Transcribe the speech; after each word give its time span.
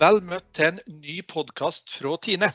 Vel 0.00 0.22
møtt 0.24 0.46
til 0.56 0.70
en 0.70 0.78
ny 1.02 1.18
podkast 1.28 1.90
fra 1.92 2.14
Tine. 2.24 2.48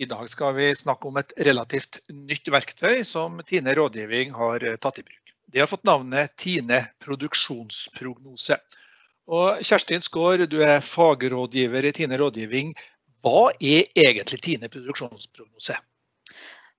I 0.00 0.06
dag 0.08 0.30
skal 0.32 0.54
vi 0.56 0.70
snakke 0.72 1.10
om 1.10 1.18
et 1.20 1.34
relativt 1.44 1.98
nytt 2.08 2.48
verktøy 2.48 3.02
som 3.04 3.36
Tine 3.44 3.74
rådgivning 3.76 4.32
har 4.32 4.64
tatt 4.80 5.02
i 5.02 5.04
bruk. 5.04 5.34
Det 5.52 5.60
har 5.60 5.68
fått 5.68 5.84
navnet 5.84 6.32
Tine 6.40 6.78
produksjonsprognose. 7.04 8.56
Og 9.28 9.60
Kjerstin 9.60 10.00
Skaar, 10.00 10.46
du 10.48 10.56
er 10.64 10.80
fagrådgiver 10.80 11.90
i 11.90 11.92
Tine 12.00 12.16
rådgivning. 12.22 12.72
Hva 13.20 13.50
er 13.60 13.92
egentlig 13.92 14.40
Tine 14.48 14.72
produksjonsprognose? 14.72 15.76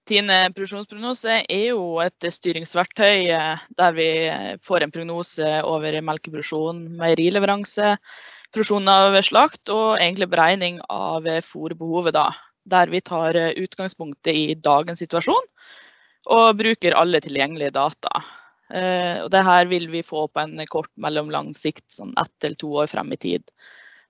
Tine 0.10 0.42
produksjonsprognose 0.50 1.44
er 1.46 1.66
jo 1.76 1.86
et 2.02 2.32
styringsverktøy 2.42 3.30
eh, 3.38 3.70
der 3.78 3.94
vi 4.02 4.12
får 4.66 4.82
en 4.82 4.98
prognose 4.98 5.56
over 5.62 6.02
melkeproduksjon, 6.10 6.88
meierileveranse, 6.98 8.00
produksjon 8.52 8.88
av 8.92 9.18
slakt 9.24 9.72
og 9.74 9.98
egentlig 9.98 10.28
beregning 10.32 10.80
av 10.90 11.28
fôrbehovet. 11.48 12.14
da, 12.14 12.32
Der 12.66 12.88
vi 12.88 13.02
tar 13.02 13.34
utgangspunktet 13.36 14.34
i 14.34 14.56
dagens 14.56 15.00
situasjon 15.00 15.48
og 16.30 16.58
bruker 16.58 16.94
alle 16.94 17.22
tilgjengelige 17.22 17.74
data. 17.74 18.22
Eh, 18.72 19.20
og 19.24 19.32
det 19.34 19.44
vil 19.68 19.90
vi 19.92 20.04
få 20.04 20.28
på 20.28 20.40
en 20.40 20.60
kort 20.70 20.92
mellomlang 20.96 21.52
sikt, 21.54 21.88
sånn 21.92 22.14
ett 22.20 22.32
til 22.40 22.56
to 22.56 22.72
år 22.84 22.88
frem 22.92 23.12
i 23.12 23.18
tid. 23.18 23.44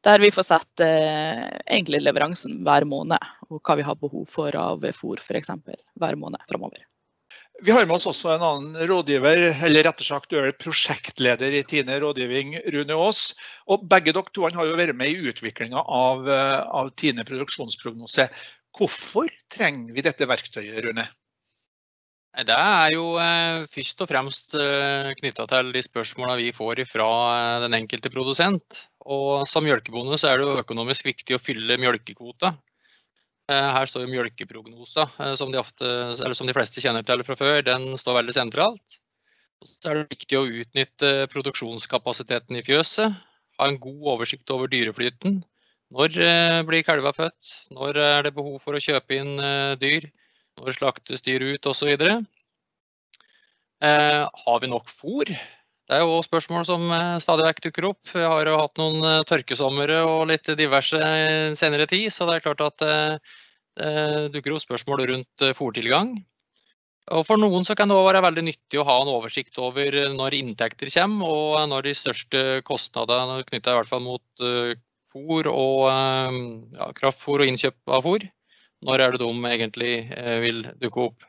Der 0.05 0.20
vi 0.20 0.32
får 0.34 0.44
sett 0.44 0.84
eh, 0.85 1.48
egentlig 1.66 2.02
leveransen 2.02 2.62
hver 2.66 2.85
måned, 2.85 3.21
og 3.49 3.62
hva 3.62 3.77
vi 3.77 3.85
har 3.85 3.98
behov 3.98 4.26
for 4.30 4.55
av 4.58 4.85
fôr 4.98 5.21
f.eks. 5.21 5.54
hver 5.98 6.18
måned 6.18 6.41
framover. 6.49 6.85
Vi 7.61 7.71
har 7.71 7.85
med 7.85 7.93
oss 7.93 8.07
også 8.09 8.31
en 8.33 8.41
annen 8.41 8.88
rådgiver, 8.89 9.43
eller 9.67 9.85
rettere 9.85 10.07
sagt 10.07 10.31
er 10.33 10.49
prosjektleder 10.57 11.53
i 11.53 11.61
Tine 11.70 11.99
rådgivning, 12.01 12.55
Rune 12.73 12.95
Aas. 12.97 13.35
Og 13.70 13.84
begge 13.91 14.15
dere 14.15 14.34
to 14.34 14.48
har 14.48 14.65
jo 14.65 14.79
vært 14.79 14.98
med 14.98 15.12
i 15.13 15.29
utviklinga 15.29 15.84
av, 15.85 16.26
eh, 16.26 16.57
av, 16.65 16.90
Tine 16.98 17.21
produksjonsprognose. 17.27 18.26
Hvorfor 18.73 19.29
trenger 19.53 19.93
vi 19.93 20.05
dette 20.07 20.26
verktøyet, 20.26 20.79
Rune? 20.87 21.05
Det 22.49 22.57
er 22.57 22.95
jo 22.95 23.05
eh, 23.21 23.68
først 23.70 24.01
og 24.01 24.09
fremst 24.09 24.57
eh, 24.57 25.12
knytta 25.20 25.46
til 25.51 25.71
de 25.75 25.85
spørsmåla 25.85 26.40
vi 26.40 26.49
får 26.55 26.81
fra 26.90 27.09
eh, 27.35 27.59
den 27.68 27.77
enkelte 27.77 28.09
produsent. 28.09 28.85
Og 29.05 29.46
som 29.51 29.68
mjølkebonde 29.68 30.18
så 30.18 30.31
er 30.31 30.41
det 30.41 30.49
jo 30.49 30.62
økonomisk 30.63 31.12
viktig 31.12 31.37
å 31.37 31.43
fylle 31.43 31.77
mjølkekvota. 31.77 32.55
Eh, 33.52 33.70
her 33.76 33.90
står 33.90 34.05
jo 34.05 34.12
mjølkeprognosa, 34.12 35.07
eh, 35.20 35.34
som 35.40 35.52
de, 35.52 35.60
ofte, 35.60 35.88
som 36.38 36.48
de, 36.48 36.55
fleste 36.55 36.84
kjenner 36.84 37.05
til 37.07 37.24
fra 37.27 37.38
før. 37.40 37.62
Den 37.68 37.98
står 37.99 38.21
veldig 38.21 38.35
sentralt. 38.38 38.99
Så 39.62 39.91
er 39.91 39.99
det 39.99 40.16
viktig 40.16 40.40
å 40.40 40.48
utnytte 40.62 41.12
produksjonskapasiteten 41.34 42.58
i 42.58 42.66
fjøset. 42.66 43.18
Ha 43.60 43.70
en 43.70 43.80
god 43.82 44.08
oversikt 44.16 44.49
over 44.54 44.71
dyreflyten. 44.71 45.41
Når 45.91 46.18
eh, 46.24 46.60
blir 46.68 46.85
kalva 46.88 47.12
født? 47.13 47.55
Når 47.76 47.99
er 48.02 48.27
det 48.27 48.35
behov 48.38 48.62
for 48.63 48.77
å 48.77 48.84
kjøpe 48.84 49.20
inn 49.20 49.35
dyr? 49.82 50.08
Når 50.60 50.77
slaktes 50.77 51.24
dyr 51.26 51.43
ut 51.54 51.68
osv. 51.68 51.91
Har 53.82 54.62
vi 54.62 54.70
nok 54.70 54.90
fôr? 54.91 55.32
Det 55.90 55.98
er 55.98 56.04
jo 56.05 56.21
spørsmål 56.24 56.65
som 56.68 56.84
stadig 57.24 57.46
vekk 57.49 57.63
dukker 57.65 57.87
opp. 57.90 58.01
Vi 58.13 58.21
har 58.24 58.48
jo 58.48 58.60
hatt 58.62 58.77
noen 58.79 59.26
tørkesomre 59.27 59.98
og 60.07 60.27
litt 60.29 60.48
diverse 60.60 60.99
senere 61.57 61.87
tid, 61.90 62.07
så 62.13 62.27
det 62.29 62.37
er 62.37 62.46
klart 62.46 62.62
at 62.63 62.84
det 62.85 62.99
dukker 64.34 64.56
opp 64.56 64.63
spørsmål 64.66 65.06
rundt 65.07 65.46
eh, 65.46 65.56
fòrtilgang. 65.56 66.16
Og 67.12 67.25
for 67.28 67.40
noen 67.41 67.66
så 67.68 67.75
kan 67.75 67.90
det 67.90 67.96
også 67.97 68.09
være 68.12 68.24
veldig 68.28 68.44
nyttig 68.46 68.79
å 68.79 68.85
ha 68.88 69.00
en 69.02 69.12
oversikt 69.12 69.57
over 69.59 69.96
når 70.13 70.38
inntekter 70.38 70.91
kommer, 70.94 71.31
og 71.31 71.69
når 71.72 71.90
de 71.90 71.96
største 71.97 72.44
kostnadene 72.68 73.41
knytta 73.47 73.74
i 73.74 73.79
hvert 73.79 73.90
fall 73.90 74.03
mot 74.06 74.46
eh, 74.46 74.75
fôr 75.12 75.50
og 75.52 75.88
eh, 75.91 76.38
ja, 76.78 76.91
kraftfôr 77.00 77.44
og 77.44 77.52
innkjøp 77.52 77.98
av 77.98 78.06
fôr. 78.06 78.28
Når 78.81 79.03
er 79.03 79.13
det 79.13 79.22
de 79.22 79.52
egentlig 79.52 79.92
vil 80.42 80.63
dukke 80.81 81.03
opp? 81.12 81.25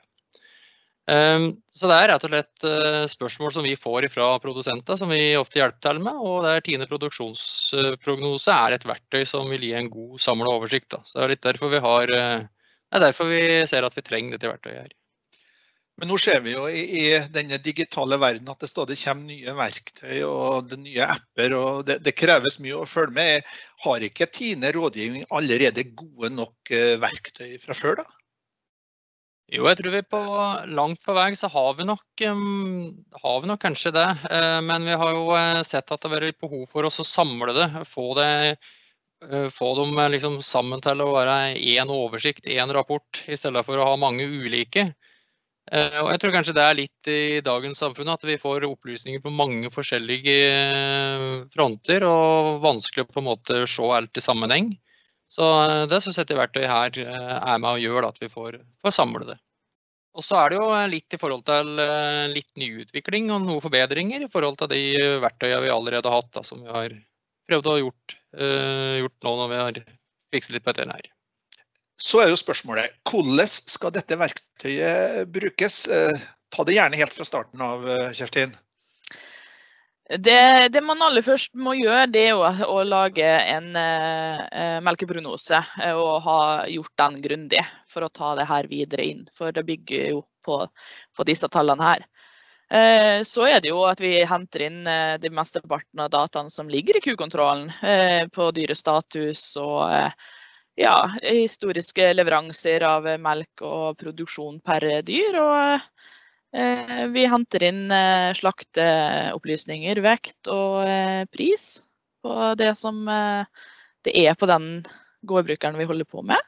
Ehm, 1.10 1.48
så 1.74 1.88
det 1.90 1.96
er 1.98 2.10
rett 2.12 2.24
og 2.26 2.30
slett 2.30 2.66
eh, 2.68 3.04
spørsmål 3.10 3.52
som 3.56 3.66
vi 3.66 3.74
får 3.78 4.06
fra 4.12 4.28
produsenter, 4.42 4.98
som 5.00 5.10
vi 5.10 5.34
ofte 5.38 5.58
hjelper 5.58 5.82
til 5.88 6.02
med. 6.04 6.22
Og 6.22 6.46
der 6.46 6.62
Tine 6.62 6.86
produksjonsprognose 6.90 8.54
er 8.54 8.76
et 8.76 8.86
verktøy 8.86 9.24
som 9.26 9.50
vil 9.50 9.66
gi 9.66 9.74
en 9.78 9.90
god 9.90 10.22
samla 10.22 10.54
oversikt. 10.54 10.94
Så 11.02 11.18
det 11.18 11.24
er 11.26 11.34
litt 11.34 11.46
derfor 11.48 11.72
vi 11.72 11.82
har 11.82 12.16
eh, 12.16 12.48
Det 12.92 13.00
er 13.00 13.06
derfor 13.08 13.30
vi 13.32 13.44
ser 13.66 13.86
at 13.88 13.94
vi 13.96 14.04
trenger 14.04 14.36
dette 14.36 14.50
verktøyet 14.50 14.82
her. 14.84 14.98
Men 16.00 16.08
nå 16.08 16.16
ser 16.20 16.40
vi 16.44 16.54
jo 16.54 16.64
i, 16.72 16.82
i 16.98 17.02
denne 17.32 17.58
digitale 17.60 18.16
verden 18.20 18.48
at 18.48 18.62
det 18.64 18.70
stadig 18.70 18.96
kommer 19.02 19.28
nye 19.28 19.52
verktøy 19.56 20.22
og 20.24 20.70
det 20.70 20.78
nye 20.80 21.04
apper. 21.04 21.54
og 21.56 21.84
det, 21.88 21.98
det, 22.06 22.14
kreves 22.16 22.58
mye 22.64 22.78
å 22.80 22.88
følge 22.88 23.16
med. 23.18 23.52
Har 23.84 24.06
ikke 24.06 24.30
Tine 24.32 24.72
rådgivning 24.72 25.26
allerede 25.30 25.84
gode 25.92 26.32
nok 26.32 26.72
eh, 26.72 26.96
verktøy 27.02 27.58
fra 27.60 27.76
før? 27.76 28.02
da? 28.02 28.21
Jo, 29.52 29.66
jeg 29.68 29.76
tror 29.82 29.92
vi 29.92 30.00
på 30.08 30.18
langt 30.72 31.02
på 31.04 31.12
vei 31.12 31.34
så 31.36 31.50
har 31.52 31.74
vi 31.76 31.84
nok, 31.84 32.22
har 33.20 33.40
vi 33.42 33.48
nok 33.50 33.60
kanskje 33.60 33.90
det. 33.92 34.06
Uh, 34.32 34.60
men 34.64 34.86
vi 34.88 34.96
har 34.96 35.10
jo 35.12 35.26
uh, 35.28 35.60
sett 35.68 35.92
at 35.92 36.00
det 36.00 36.08
har 36.08 36.22
vært 36.22 36.38
behov 36.40 36.62
for 36.70 36.88
oss 36.88 37.02
å 37.02 37.04
samle 37.04 37.52
det. 37.58 37.66
Få, 37.90 38.06
det, 38.16 38.56
uh, 39.28 39.50
få 39.52 39.74
dem 39.76 40.00
liksom 40.14 40.38
sammen 40.46 40.80
til 40.80 41.04
å 41.04 41.10
være 41.12 41.34
én 41.58 41.92
oversikt, 41.92 42.48
én 42.48 42.72
rapport, 42.72 43.20
i 43.28 43.36
stedet 43.36 43.64
for 43.66 43.76
å 43.76 43.90
ha 43.90 43.98
mange 44.00 44.24
ulike. 44.24 44.94
Og 45.72 46.08
jeg 46.10 46.18
tror 46.18 46.32
kanskje 46.34 46.52
det 46.56 46.62
er 46.66 46.74
litt 46.74 47.08
i 47.08 47.20
dagens 47.46 47.78
samfunn 47.78 48.08
at 48.10 48.24
vi 48.26 48.34
får 48.40 48.64
opplysninger 48.66 49.22
på 49.22 49.30
mange 49.30 49.70
forskjellige 49.70 50.34
fronter, 51.54 52.02
og 52.02 52.58
vanskelig 52.64 53.04
å 53.06 53.12
på 53.12 53.22
en 53.22 53.28
måte 53.28 53.60
se 53.70 53.86
alt 53.94 54.18
i 54.18 54.24
sammenheng. 54.24 54.72
Så 55.32 55.46
eh, 55.64 55.86
det 55.88 56.02
syns 56.04 56.18
jeg 56.18 56.28
dette 56.28 56.40
verktøyet 56.40 56.68
her 56.68 57.00
eh, 57.06 57.32
er 57.38 57.62
med 57.62 57.70
og 57.70 57.80
gjør 57.82 58.08
at 58.10 58.20
vi 58.20 58.28
får, 58.32 58.60
får 58.84 58.96
samle 58.98 59.24
det. 59.30 59.38
Og 60.12 60.24
så 60.26 60.36
er 60.42 60.52
det 60.52 60.58
jo 60.58 60.66
eh, 60.76 60.90
litt 60.92 61.16
i 61.16 61.20
forhold 61.20 61.46
til 61.48 61.70
litt 62.34 62.50
nyutvikling 62.60 63.30
og 63.32 63.46
noen 63.46 63.64
forbedringer 63.64 64.26
i 64.26 64.30
forhold 64.32 64.60
til 64.60 64.72
de 64.74 64.82
verktøyene 65.24 65.62
vi 65.64 65.72
allerede 65.72 66.12
har 66.12 66.20
hatt, 66.20 66.34
da, 66.36 66.44
som 66.44 66.60
vi 66.60 66.68
har 66.72 66.98
prøvd 67.48 67.68
å 67.68 67.78
gjort, 67.80 68.14
uh, 68.38 68.92
gjort 69.02 69.24
nå 69.26 69.30
når 69.40 69.48
vi 69.50 69.56
har 69.58 69.78
fikset 70.32 70.54
litt 70.54 70.64
på 70.64 70.72
dette 70.76 70.94
her. 70.94 71.08
Så 72.00 72.20
er 72.22 72.30
jo 72.30 72.38
spørsmålet 72.38 72.94
hvordan 73.08 73.50
skal 73.50 73.92
dette 73.96 74.16
verktøyet 74.20 75.32
brukes? 75.34 75.80
Ta 76.54 76.64
det 76.68 76.76
gjerne 76.76 77.00
helt 77.00 77.16
fra 77.16 77.26
starten 77.26 77.64
av, 77.66 77.84
Kjerstin. 78.14 78.54
Det, 80.18 80.68
det, 80.68 80.80
man 80.84 81.00
aller 81.00 81.24
først 81.24 81.54
må 81.56 81.72
gjøre, 81.78 82.04
det 82.12 82.26
er 82.28 82.36
å, 82.36 82.48
å 82.68 82.82
lage 82.84 83.24
en 83.24 83.70
uh, 83.72 84.80
melkeprognose 84.84 85.56
eh, 85.56 85.96
og 85.96 86.18
ha 86.26 86.40
gjort 86.68 86.92
den 87.00 87.16
grundig 87.24 87.62
for 87.88 88.04
å 88.04 88.10
ta 88.12 88.34
det 88.36 88.44
her 88.50 88.68
videre 88.68 89.06
inn. 89.08 89.22
For 89.32 89.54
det 89.56 89.64
bygger 89.68 90.10
jo 90.10 90.20
på, 90.44 90.58
på 91.16 91.26
disse 91.28 91.48
tallene 91.52 91.86
her. 91.86 92.08
Så 93.28 93.44
er 93.44 93.58
det 93.60 93.68
jo 93.68 93.82
at 93.84 94.00
vi 94.00 94.14
henter 94.24 94.62
inn 94.64 94.78
de 95.20 95.30
mesteparten 95.36 96.00
av 96.00 96.08
dataene 96.08 96.48
som 96.48 96.70
ligger 96.72 96.96
i 96.96 97.02
kukontrollen 97.04 97.66
på 98.32 98.46
dyrestatus 98.56 99.42
og 99.60 99.92
ja, 100.80 100.94
historiske 101.20 102.06
leveranser 102.16 102.86
av 102.88 103.10
melk 103.20 103.60
og 103.68 103.98
produksjon 104.00 104.62
per 104.64 104.88
dyr. 105.04 105.36
og 105.42 105.91
vi 106.52 107.24
henter 107.26 107.62
inn 107.64 107.90
eh, 107.90 108.30
slakteopplysninger, 108.36 110.00
vekt 110.04 110.50
og 110.52 110.84
eh, 110.84 111.24
pris 111.32 111.80
på 112.22 112.52
det 112.60 112.74
som 112.78 113.00
det 113.06 114.12
er 114.14 114.36
på 114.38 114.46
den 114.46 114.84
gårdbrukeren 115.26 115.78
vi 115.78 115.86
holder 115.88 116.06
på 116.06 116.22
med. 116.22 116.38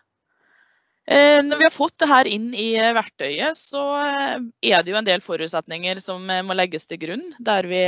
Når 1.05 1.59
vi 1.59 1.67
har 1.67 1.75
fått 1.75 1.97
det 2.01 2.07
her 2.09 2.29
inn 2.31 2.47
i 2.57 2.69
verktøyet, 2.95 3.59
så 3.59 3.83
er 3.99 4.85
det 4.87 4.93
jo 4.93 4.97
en 5.01 5.09
del 5.09 5.21
forutsetninger 5.21 5.99
som 6.01 6.23
må 6.47 6.55
legges 6.55 6.87
til 6.89 7.01
grunn. 7.03 7.25
Der 7.43 7.67
vi 7.69 7.83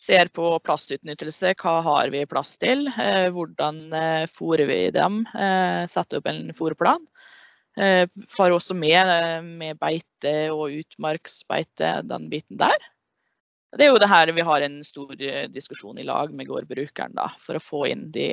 ser 0.00 0.32
på 0.32 0.54
plassutnyttelse. 0.64 1.52
Hva 1.60 1.76
har 1.84 2.10
vi 2.16 2.24
plass 2.26 2.56
til? 2.58 2.88
Hvordan 3.36 3.84
fôrer 4.32 4.72
vi 4.72 4.80
dem? 4.96 5.20
Setter 5.92 6.24
opp 6.24 6.32
en 6.32 6.48
fôrplan. 6.56 7.04
Eh, 7.76 8.08
Far 8.32 8.54
også 8.56 8.74
med, 8.74 8.96
eh, 8.96 9.42
med 9.44 9.78
beite 9.78 10.34
og 10.54 10.72
utmarksbeite, 10.72 12.00
den 12.08 12.30
biten 12.32 12.56
der. 12.60 12.76
Det 13.76 13.84
er 13.84 13.92
jo 13.92 14.00
det 14.00 14.08
her 14.08 14.32
vi 14.32 14.44
har 14.48 14.64
en 14.64 14.82
stor 14.84 15.12
eh, 15.20 15.46
diskusjon 15.52 15.98
i 16.00 16.06
lag 16.06 16.32
med 16.32 16.48
gårdbrukeren, 16.48 17.16
da, 17.18 17.28
for 17.42 17.58
å 17.58 17.62
få 17.62 17.86
inn 17.92 18.08
de 18.14 18.30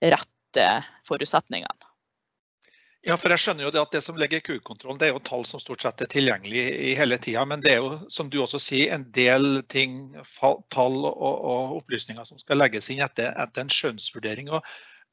rette 0.00 0.68
forutsetningene. 1.08 1.92
Ja, 3.02 3.16
for 3.18 3.34
jeg 3.34 3.42
skjønner 3.42 3.66
jo 3.66 3.70
det 3.74 3.80
at 3.80 3.94
det 3.96 4.00
som 4.06 4.18
ligger 4.18 4.38
i 4.38 4.44
kukontrollen, 4.46 4.98
det 5.00 5.08
er 5.08 5.16
jo 5.16 5.24
tall 5.26 5.42
som 5.44 5.58
stort 5.60 5.82
sett 5.82 6.04
er 6.04 6.10
tilgjengelig 6.10 6.62
i 6.62 6.92
hele 6.94 7.16
tida. 7.18 7.42
Men 7.50 7.60
det 7.64 7.72
er 7.72 7.80
jo, 7.82 7.96
som 8.06 8.28
du 8.30 8.38
også 8.44 8.60
sier, 8.62 8.92
en 8.94 9.08
del 9.10 9.64
ting, 9.66 10.14
tall 10.70 11.00
og, 11.02 11.16
og 11.18 11.80
opplysninger 11.80 12.22
som 12.28 12.38
skal 12.38 12.62
legges 12.62 12.92
inn 12.94 13.02
etter, 13.02 13.34
etter 13.42 13.66
en 13.66 13.74
skjønnsvurdering. 13.74 14.52
Og 14.54 14.62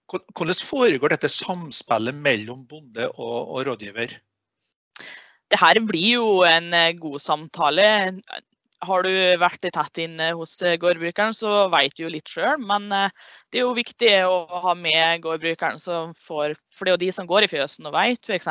hvordan 0.10 0.66
foregår 0.66 1.14
dette 1.14 1.32
samspillet 1.32 2.18
mellom 2.18 2.66
bonde 2.70 3.10
og, 3.16 3.56
og 3.56 3.66
rådgiver? 3.68 4.16
Det 5.50 5.58
her 5.58 5.80
blir 5.86 6.20
jo 6.20 6.30
en 6.46 6.74
eh, 6.74 6.96
god 6.98 7.20
samtale. 7.22 7.90
har 8.80 9.04
du 9.04 9.12
vært 9.42 9.66
tett 9.66 9.98
inne 10.00 10.30
hos 10.40 10.54
gårdbrukeren, 10.80 11.34
så 11.36 11.68
vet 11.68 11.98
du 11.98 12.06
jo 12.06 12.12
litt 12.14 12.30
sjøl. 12.32 12.62
Men 12.64 12.88
det 12.88 13.60
er 13.60 13.66
jo 13.66 13.74
viktig 13.76 14.14
å 14.24 14.62
ha 14.64 14.72
med 14.72 15.20
gårdbrukeren, 15.26 15.82
for 16.16 16.56
det 16.56 16.88
er 16.88 16.94
jo 16.94 17.02
de 17.02 17.12
som 17.12 17.28
går 17.28 17.44
i 17.44 17.50
fjøsen 17.52 17.90
og 17.90 17.98
vet 17.98 18.24
f.eks. 18.24 18.48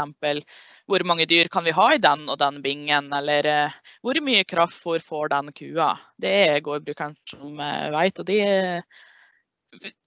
hvor 0.85 1.07
mange 1.09 1.25
dyr 1.31 1.49
kan 1.49 1.65
vi 1.65 1.73
ha 1.73 1.87
i 1.95 2.03
den 2.03 2.29
og 2.29 2.37
den 2.43 2.61
bingen, 2.61 3.09
eller 3.09 3.73
hvor 4.05 4.21
mye 4.21 4.45
kraftfôr 4.45 5.01
får 5.01 5.33
den 5.33 5.49
kua. 5.57 5.95
Det 6.21 6.35
er 6.51 6.61
gårdbrukeren 6.67 7.17
som 7.33 7.57
vet. 7.57 8.21
og 8.21 8.29
det, 8.29 8.43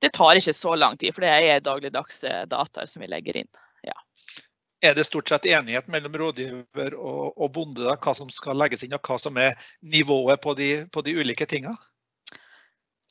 det 0.01 0.09
tar 0.15 0.39
ikke 0.39 0.53
så 0.57 0.75
lang 0.75 0.97
tid, 0.97 1.13
for 1.15 1.25
det 1.25 1.31
er 1.31 1.65
dagligdagse 1.65 2.45
data 2.49 2.87
som 2.89 3.03
vi 3.03 3.11
legger 3.11 3.43
inn 3.43 3.51
er 4.81 4.95
det 4.95 5.03
stort 5.03 5.29
sett 5.29 5.45
enighet 5.45 5.87
mellom 5.87 6.17
rådgiver 6.17 6.95
og, 6.97 7.37
og 7.37 7.51
bonde 7.53 7.85
da, 7.85 7.95
hva 8.01 8.13
som 8.17 8.29
skal 8.33 8.57
legges 8.57 8.83
inn, 8.83 8.95
og 8.97 9.05
hva 9.05 9.17
som 9.21 9.37
er 9.37 9.53
nivået 9.81 10.41
på 10.41 10.55
de, 10.57 10.71
på 10.91 11.03
de 11.05 11.15
ulike 11.21 11.45
tingene? 11.45 11.77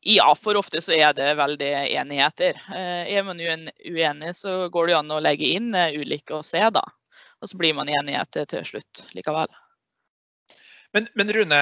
Ja, 0.03 0.33
for 0.35 0.57
ofte 0.57 0.81
så 0.81 0.95
er 0.97 1.13
det 1.15 1.35
veldig 1.37 1.71
enigheter. 2.01 2.59
Eh, 2.73 3.11
er 3.15 3.25
man 3.27 3.41
uenig, 3.41 4.33
så 4.35 4.65
går 4.73 4.89
det 4.89 4.97
an 4.97 5.13
å 5.13 5.21
legge 5.21 5.51
inn 5.59 5.75
eh, 5.77 5.99
ulike 6.01 6.39
og 6.39 6.47
se, 6.49 6.63
da. 6.73 6.83
Og 7.41 7.51
så 7.51 7.61
blir 7.61 7.77
man 7.77 7.89
enighet 7.93 8.41
til 8.49 8.65
slutt 8.67 9.05
likevel. 9.15 9.53
Men, 10.97 11.07
men 11.15 11.31
Rune, 11.37 11.61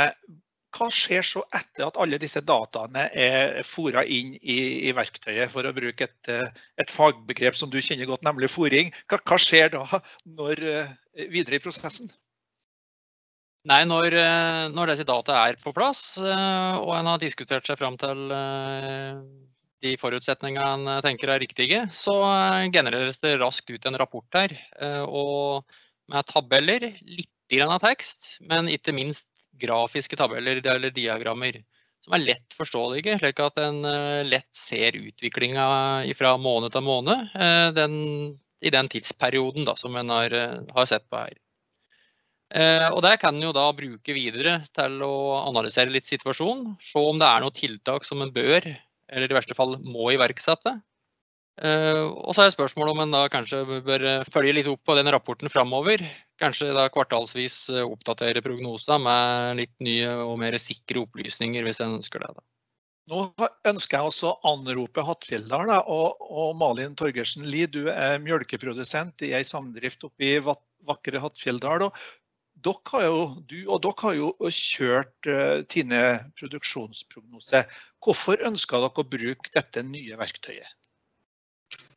hva 0.76 0.88
skjer 0.92 1.24
så 1.24 1.42
etter 1.56 1.86
at 1.86 1.98
alle 2.00 2.18
disse 2.20 2.40
dataene 2.44 3.08
er 3.16 3.58
fora 3.66 4.04
inn 4.04 4.34
i, 4.36 4.58
i, 4.88 4.92
verktøyet, 4.96 5.50
for 5.52 5.66
å 5.66 5.74
bruke 5.74 6.08
et, 6.08 6.30
et, 6.78 6.92
fagbegrep 6.92 7.56
som 7.56 7.72
du 7.72 7.80
kjenner 7.80 8.08
godt, 8.08 8.24
nemlig 8.26 8.50
fòring. 8.52 8.92
Hva, 9.08 9.20
hva, 9.22 9.38
skjer 9.40 9.72
da 9.74 9.84
når, 10.38 10.64
eh, 10.68 11.28
videre 11.32 11.58
i 11.58 11.62
prosessen? 11.64 12.10
Nei, 13.68 13.82
når, 13.88 14.16
eh, 14.20 14.66
når 14.72 14.92
disse 14.92 15.08
data 15.08 15.40
er 15.46 15.58
på 15.62 15.72
plass, 15.76 16.02
eh, 16.20 16.74
og 16.78 16.92
en 16.98 17.10
har 17.14 17.22
diskutert 17.22 17.68
seg 17.68 17.80
fram 17.80 17.96
til 18.00 18.28
de 19.78 19.94
forutsetningene 20.00 20.68
en 20.98 21.02
tenker 21.04 21.30
er 21.30 21.40
riktige, 21.40 21.84
så 21.94 22.18
genereres 22.74 23.20
det 23.22 23.36
raskt 23.38 23.70
ut 23.70 23.84
en 23.86 23.98
rapport 24.00 24.40
her. 24.40 24.56
Og 25.06 25.62
med 26.10 26.26
tabeller, 26.26 26.88
litt 27.06 27.30
av 27.62 27.78
tekst, 27.80 28.34
men 28.44 28.66
ikke 28.68 28.92
minst 28.92 29.30
grafiske 29.60 30.16
tabeller 30.18 30.62
eller 30.64 30.94
diagrammer 30.94 31.60
som 32.08 32.16
er 32.16 32.24
lett 32.24 32.56
forståelige, 32.56 33.18
slik 33.20 33.40
at 33.44 33.60
en 33.60 33.82
eh, 33.84 34.24
lett 34.26 34.48
ser 34.56 34.96
utviklinga 34.96 35.66
fra 36.16 36.36
måned 36.40 36.72
til 36.72 36.86
måned 36.86 37.34
eh, 37.36 37.68
den, 37.76 37.98
i 38.64 38.72
den 38.72 38.88
tidsperioden 38.88 39.68
da, 39.68 39.76
som 39.76 39.96
en 40.00 40.14
har, 40.14 40.32
eh, 40.32 40.56
har, 40.74 40.88
sett 40.88 41.04
på 41.10 41.20
her. 41.20 41.36
Og 42.94 43.02
Det 43.04 43.18
kan 43.20 43.36
en 43.36 43.44
jo 43.44 43.50
da 43.52 43.66
bruke 43.76 44.14
videre 44.16 44.62
til 44.72 45.02
å 45.04 45.16
analysere 45.42 45.92
litt 45.92 46.06
situasjonen. 46.08 46.78
Se 46.80 46.96
om 46.96 47.18
det 47.20 47.26
er 47.28 47.42
noen 47.44 47.52
tiltak 47.52 48.06
som 48.08 48.22
en 48.24 48.32
bør, 48.32 48.64
eller 49.12 49.28
i 49.28 49.36
verste 49.36 49.56
fall 49.58 49.74
må 49.84 50.06
iverksette. 50.14 50.72
Eh, 51.58 52.04
og 52.06 52.36
så 52.36 52.44
er 52.44 52.52
spørsmålet 52.54 52.94
om 52.94 53.00
en 53.02 53.14
da 53.16 53.24
kanskje 53.32 53.64
bør 53.66 54.04
eh, 54.06 54.28
følge 54.30 54.54
litt 54.60 54.68
opp 54.70 54.84
på 54.86 54.94
den 54.98 55.10
rapporten 55.10 55.50
framover. 55.50 56.04
Kanskje 56.38 56.70
da 56.76 56.86
kvartalsvis 56.94 57.56
eh, 57.74 57.82
oppdatere 57.82 58.42
prognoser 58.44 59.00
med 59.02 59.58
litt 59.62 59.74
nye 59.82 60.12
og 60.22 60.36
mer 60.42 60.54
sikre 60.62 61.02
opplysninger, 61.02 61.66
hvis 61.66 61.82
en 61.82 61.98
ønsker 61.98 62.22
det. 62.22 62.30
da. 62.36 62.46
Nå 63.08 63.24
ønsker 63.66 63.96
jeg 63.96 64.10
også 64.12 64.30
å 64.30 64.52
anrope 64.52 65.02
Hattfjelldal 65.08 65.72
og, 65.80 66.22
og, 66.28 66.54
Malin 66.60 66.94
Torgersen 66.98 67.46
Lie. 67.48 67.66
Du 67.66 67.88
er 67.90 68.20
mjølkeprodusent 68.22 69.24
i 69.24 69.32
ei 69.38 69.44
samdrift 69.48 70.04
oppe 70.06 70.28
i 70.28 70.34
vakre 70.44 71.22
Hattfjelldal. 71.24 71.88
Du 72.58 72.74
og 72.74 73.78
dere 73.80 73.94
har 74.02 74.18
jo 74.18 74.28
kjørt 74.52 75.30
uh, 75.30 75.62
Tine 75.72 76.02
produksjonsprognose. 76.36 77.62
Hvorfor 78.04 78.44
ønsker 78.44 78.82
dere 78.84 79.04
å 79.06 79.08
bruke 79.16 79.54
dette 79.56 79.86
nye 79.86 80.18
verktøyet? 80.20 80.77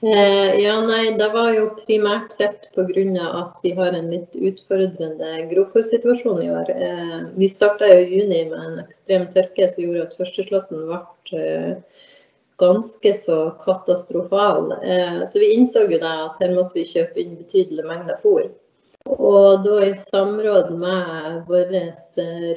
Eh, 0.03 0.59
ja, 0.59 0.79
nei, 0.81 1.11
Det 1.17 1.27
var 1.29 1.51
jo 1.53 1.67
primært 1.85 2.31
sett 2.33 2.71
pga. 2.73 3.25
at 3.41 3.59
vi 3.61 3.71
har 3.77 3.93
en 3.93 4.09
litt 4.09 4.33
utfordrende 4.35 5.49
grovfòrsituasjon 5.51 6.41
i 6.41 6.49
år. 6.49 6.69
Eh, 6.69 7.19
vi 7.35 7.47
starta 7.47 7.85
i 7.85 8.09
juni 8.09 8.49
med 8.49 8.59
en 8.59 8.79
ekstrem 8.79 9.27
tørke 9.27 9.69
som 9.69 9.83
gjorde 9.83 10.07
at 10.07 10.17
førsteslåtten 10.17 10.87
ble 10.87 10.99
eh, 11.37 11.75
ganske 12.57 13.13
så 13.13 13.37
katastrofal. 13.61 14.73
Så 15.27 15.39
vi 15.39 15.53
innså 15.53 15.85
jo 15.89 15.97
da 16.01 16.25
at 16.25 16.41
her 16.41 16.53
måtte 16.53 16.77
vi 16.77 16.85
kjøpe 16.85 17.21
inn 17.21 17.37
betydelige 17.37 17.85
mengder 17.85 18.17
fôr. 18.21 18.49
Og 19.05 19.63
da 19.65 19.79
i 19.85 19.93
samråd 19.97 20.69
med 20.77 21.45
vår 21.47 21.73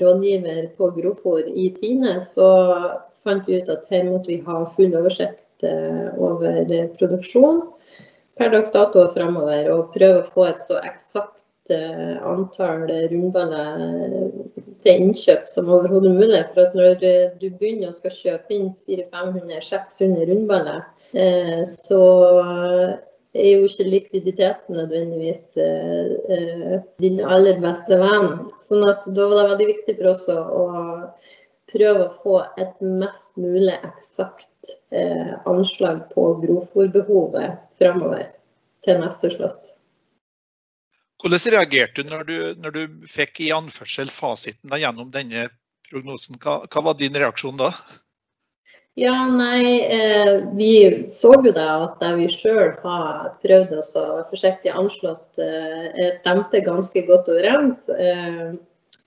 rådgiver 0.01 0.67
på 0.77 0.91
grovfòr 0.97 1.49
i 1.49 1.71
Tine, 1.77 2.21
så 2.21 2.51
fant 3.25 3.49
vi 3.49 3.61
ut 3.61 3.69
at 3.69 3.89
her 3.91 4.05
måtte 4.05 4.29
vi 4.29 4.43
ha 4.45 4.65
full 4.77 4.93
oversikt 4.97 5.44
over 6.19 6.67
produksjon 6.99 7.63
per 8.39 8.51
dags 8.55 8.73
dato 8.75 9.05
og 9.05 9.15
framover. 9.17 9.71
Og 9.75 9.95
prøve 9.95 10.23
å 10.23 10.29
få 10.35 10.49
et 10.51 10.63
så 10.65 10.81
eksakt 10.83 11.73
eh, 11.75 12.17
antall 12.27 12.87
rundballer 13.13 14.29
til 14.85 15.07
innkjøp 15.07 15.49
som 15.51 15.71
overhodet 15.73 16.15
mulig. 16.17 16.43
For 16.53 16.67
at 16.67 16.77
når 16.79 16.99
du 17.41 17.49
begynner 17.49 17.91
å 17.91 17.97
skal 17.97 18.15
kjøpe 18.19 18.57
inn 18.57 18.71
400-500-600 18.91 20.31
rundballer, 20.33 20.85
eh, 21.13 21.63
så 21.71 22.03
er 23.35 23.49
jo 23.51 23.67
ikke 23.67 23.89
likviditeten 23.91 24.77
nødvendigvis 24.79 25.57
din 27.03 27.17
aller 27.27 27.59
beste 27.63 27.97
venn. 27.99 28.29
Sånn 28.63 28.85
at 28.87 29.09
da 29.17 29.27
var 29.27 29.41
det 29.41 29.49
veldig 29.49 29.67
viktig 29.73 29.97
for 29.99 30.11
oss 30.13 30.29
å 30.31 30.69
prøve 31.71 32.09
å 32.09 32.17
få 32.23 32.39
et 32.61 32.81
mest 32.85 33.33
mulig 33.41 33.77
eksakt 33.81 34.75
eh, 34.93 35.35
anslag 35.49 36.05
på 36.13 36.27
grovfòrbehovet 36.43 37.59
framover 37.81 38.29
til 38.85 39.01
neste 39.01 39.33
slått. 39.33 39.73
Hvordan 41.23 41.41
reagerte 41.55 42.03
du 42.05 42.11
når 42.11 42.25
du, 42.29 42.39
når 42.61 42.75
du 42.75 42.83
fikk 43.09 43.41
i 43.41 43.53
anførsel 43.55 44.11
fasiten 44.13 44.73
da, 44.73 44.81
gjennom 44.83 45.13
denne 45.15 45.49
prognosen? 45.89 46.37
Hva, 46.43 46.65
hva, 46.69 46.83
var 46.91 46.99
din 47.01 47.17
reaksjon 47.17 47.57
da? 47.61 47.71
Ja, 49.01 49.15
nei, 49.27 49.81
eh, 49.91 50.45
Vi 50.55 51.07
så 51.11 51.33
jo 51.43 51.51
da 51.55 51.69
at 51.87 51.97
det 52.03 52.13
vi 52.21 52.29
sjøl 52.31 52.77
har 52.85 53.33
prøvd 53.43 53.73
oss 53.81 53.91
å 53.99 54.05
forsiktig 54.31 54.71
anslått, 54.71 55.41
eh, 55.43 56.13
stemte 56.21 56.61
ganske 56.63 57.03
godt 57.09 57.33
overens. 57.33 57.89
Eh, 57.89 58.55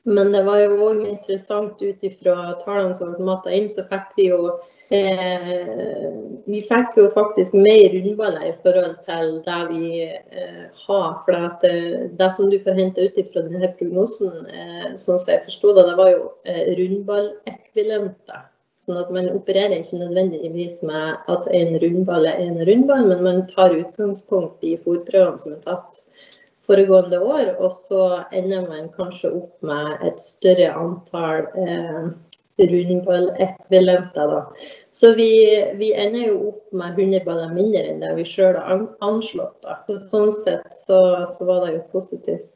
men 0.07 0.31
det 0.31 0.41
var 0.47 0.61
jo 0.61 0.75
òg 0.87 1.03
interessant 1.03 1.81
ut 1.83 2.03
ifra 2.07 2.53
tallene 2.61 2.95
som 2.95 3.09
ble 3.11 3.25
matta 3.27 3.51
inn, 3.51 3.67
så 3.67 3.83
fikk 3.89 4.13
vi 4.15 4.29
jo 4.29 4.53
eh, 4.95 6.13
Vi 6.47 6.61
fikk 6.63 6.95
jo 6.95 7.09
faktisk 7.11 7.57
mer 7.59 7.91
rundballer 7.91 8.45
i 8.47 8.53
forhold 8.63 8.93
til 9.09 9.33
det 9.43 9.57
vi 9.73 9.89
eh, 10.07 10.63
har. 10.85 11.09
For 11.25 11.35
det, 11.35 11.71
eh, 11.71 12.05
det, 12.21 12.29
som 12.37 12.47
du 12.47 12.55
får 12.63 12.79
hente 12.79 13.03
ut 13.03 13.19
ifra 13.19 13.43
denne 13.49 13.73
prognosen, 13.75 14.47
eh, 14.47 14.85
sånn 14.95 15.19
som 15.19 15.33
jeg 15.33 15.43
forsto 15.49 15.75
det, 15.75 15.89
det 15.89 15.97
var 15.99 16.13
jo 16.13 16.23
eh, 16.47 16.63
rundballekvilenter. 16.79 18.47
Sånn 18.87 19.01
at 19.01 19.11
man 19.11 19.27
opererer 19.33 19.81
ikke 19.81 19.99
nødvendigvis 19.99 20.79
med 20.87 21.33
at 21.35 21.51
en 21.51 21.75
rundball 21.83 22.31
er 22.31 22.39
en 22.45 22.63
rundball, 22.63 23.09
men 23.11 23.27
man 23.27 23.43
tar 23.51 23.75
utgangspunkt 23.75 24.63
i 24.63 24.77
fòrprøvene 24.85 25.43
som 25.43 25.57
er 25.57 25.63
tatt 25.67 25.99
foregående 26.67 27.19
år. 27.19 27.55
Og 27.63 27.75
så 27.87 28.03
ender 28.35 28.67
man 28.69 28.91
kanskje 28.95 29.33
opp 29.39 29.65
med 29.65 30.07
et 30.07 30.21
større 30.23 30.71
antall 30.77 31.47
eh, 31.63 32.09
rundballekvivalenter. 32.57 34.45
Så 34.91 35.13
vi, 35.15 35.29
vi, 35.75 35.93
ender 35.93 36.27
jo 36.27 36.37
opp 36.51 36.73
med 36.73 36.99
100 36.99 37.25
baller 37.25 37.53
mindre 37.53 37.83
enn 37.85 38.01
det 38.01 38.15
vi 38.17 38.25
sjøl 38.25 38.57
har 38.57 38.87
anslått. 39.05 39.59
Da. 39.65 39.79
Så 39.89 39.99
sånn 40.07 40.33
sett 40.35 40.71
så, 40.73 40.99
så, 41.29 41.45
var 41.45 41.65
det 41.65 41.75
jo 41.75 41.83
positivt. 41.93 42.53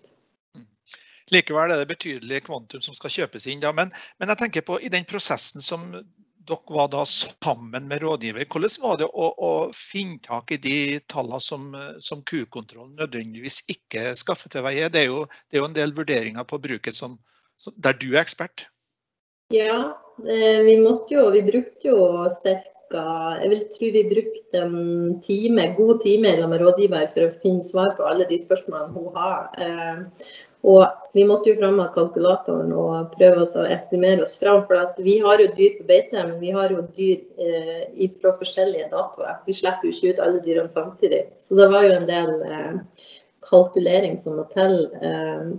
Likevel 1.32 1.72
er 1.72 1.80
det 1.80 1.92
betydelig 1.94 2.42
kvantum 2.50 2.82
som 2.84 2.98
skal 2.98 3.14
kjøpes 3.14 3.46
inn. 3.48 3.62
Da. 3.64 3.72
Men, 3.76 3.94
men 4.20 4.34
jeg 4.34 4.42
tenker 4.42 4.66
på 4.68 4.82
i 4.82 4.92
den 4.92 5.06
prosessen 5.08 5.64
som 5.64 5.94
dere 6.48 6.76
var 6.76 6.90
da 6.92 7.04
sammen 7.06 7.88
med 7.88 8.02
rådgiver. 8.02 8.46
Hvordan 8.50 8.82
var 8.84 8.98
det 9.02 9.08
å, 9.08 9.28
å 9.38 9.52
finne 9.76 10.20
tak 10.26 10.52
i 10.56 10.60
de 10.62 10.78
tallene 11.12 11.42
som, 11.44 11.70
som 12.02 12.24
Q-kontrollen 12.28 12.98
nødvendigvis 13.00 13.62
ikke 13.72 14.12
skaffer 14.18 14.52
til 14.54 14.66
veie? 14.66 14.90
Det 14.92 15.04
er 15.04 15.10
jo, 15.12 15.26
det 15.50 15.58
er 15.58 15.64
jo 15.64 15.70
en 15.70 15.78
del 15.78 15.96
vurderinger 15.98 16.48
på 16.48 16.62
bruket 16.64 16.98
som, 16.98 17.18
som, 17.62 17.76
der 17.78 17.98
du 18.02 18.12
er 18.14 18.24
ekspert. 18.24 18.68
Ja, 19.54 19.80
eh, 20.26 20.62
vi 20.66 20.78
måtte 20.82 21.18
jo, 21.18 21.30
vi 21.36 21.46
brukte 21.48 21.92
jo 21.92 22.04
ca. 22.42 22.60
Jeg 23.40 23.48
vil 23.48 23.62
tro 23.72 23.90
vi 23.96 24.04
brukte 24.10 24.62
en 24.66 25.20
time, 25.24 25.70
god 25.78 26.02
time 26.04 26.34
med 26.44 26.60
rådgiver 26.60 27.06
for 27.14 27.24
å 27.24 27.36
finne 27.44 27.64
svar 27.64 27.94
på 27.96 28.04
alle 28.04 28.26
de 28.28 28.40
spørsmålene 28.42 28.92
hun 28.98 29.14
har. 29.16 29.46
Og 30.62 30.86
vi 31.14 31.24
måtte 31.26 31.50
jo 31.50 31.58
fram 31.58 31.80
med 31.80 31.90
kalkulatoren 31.96 32.70
og 32.78 33.16
prøve 33.16 33.44
å 33.44 33.64
estimere 33.74 34.26
oss 34.26 34.38
fram. 34.40 34.62
For 34.68 35.02
vi 35.02 35.18
har 35.24 35.42
jo 35.42 35.50
dyr 35.58 35.80
på 35.80 35.88
beite, 35.90 36.22
men 36.22 36.38
vi 36.42 36.54
har 36.56 36.70
jo 36.74 36.84
dyr 36.98 37.18
eh, 37.42 38.12
fra 38.22 38.36
forskjellige 38.38 38.92
datoer. 38.94 39.42
Vi 39.48 39.58
slipper 39.58 39.90
jo 39.90 39.96
ikke 39.96 40.14
ut 40.14 40.22
alle 40.28 40.44
dyrene 40.46 40.74
samtidig. 40.74 41.24
Så 41.42 41.58
det 41.58 41.68
var 41.74 41.88
jo 41.88 41.98
en 41.98 42.08
del 42.10 42.32
eh, 42.46 43.10
kalkulering 43.50 44.16
som 44.22 44.38
må 44.38 44.48
til. 44.54 44.78
Eh, 45.02 45.52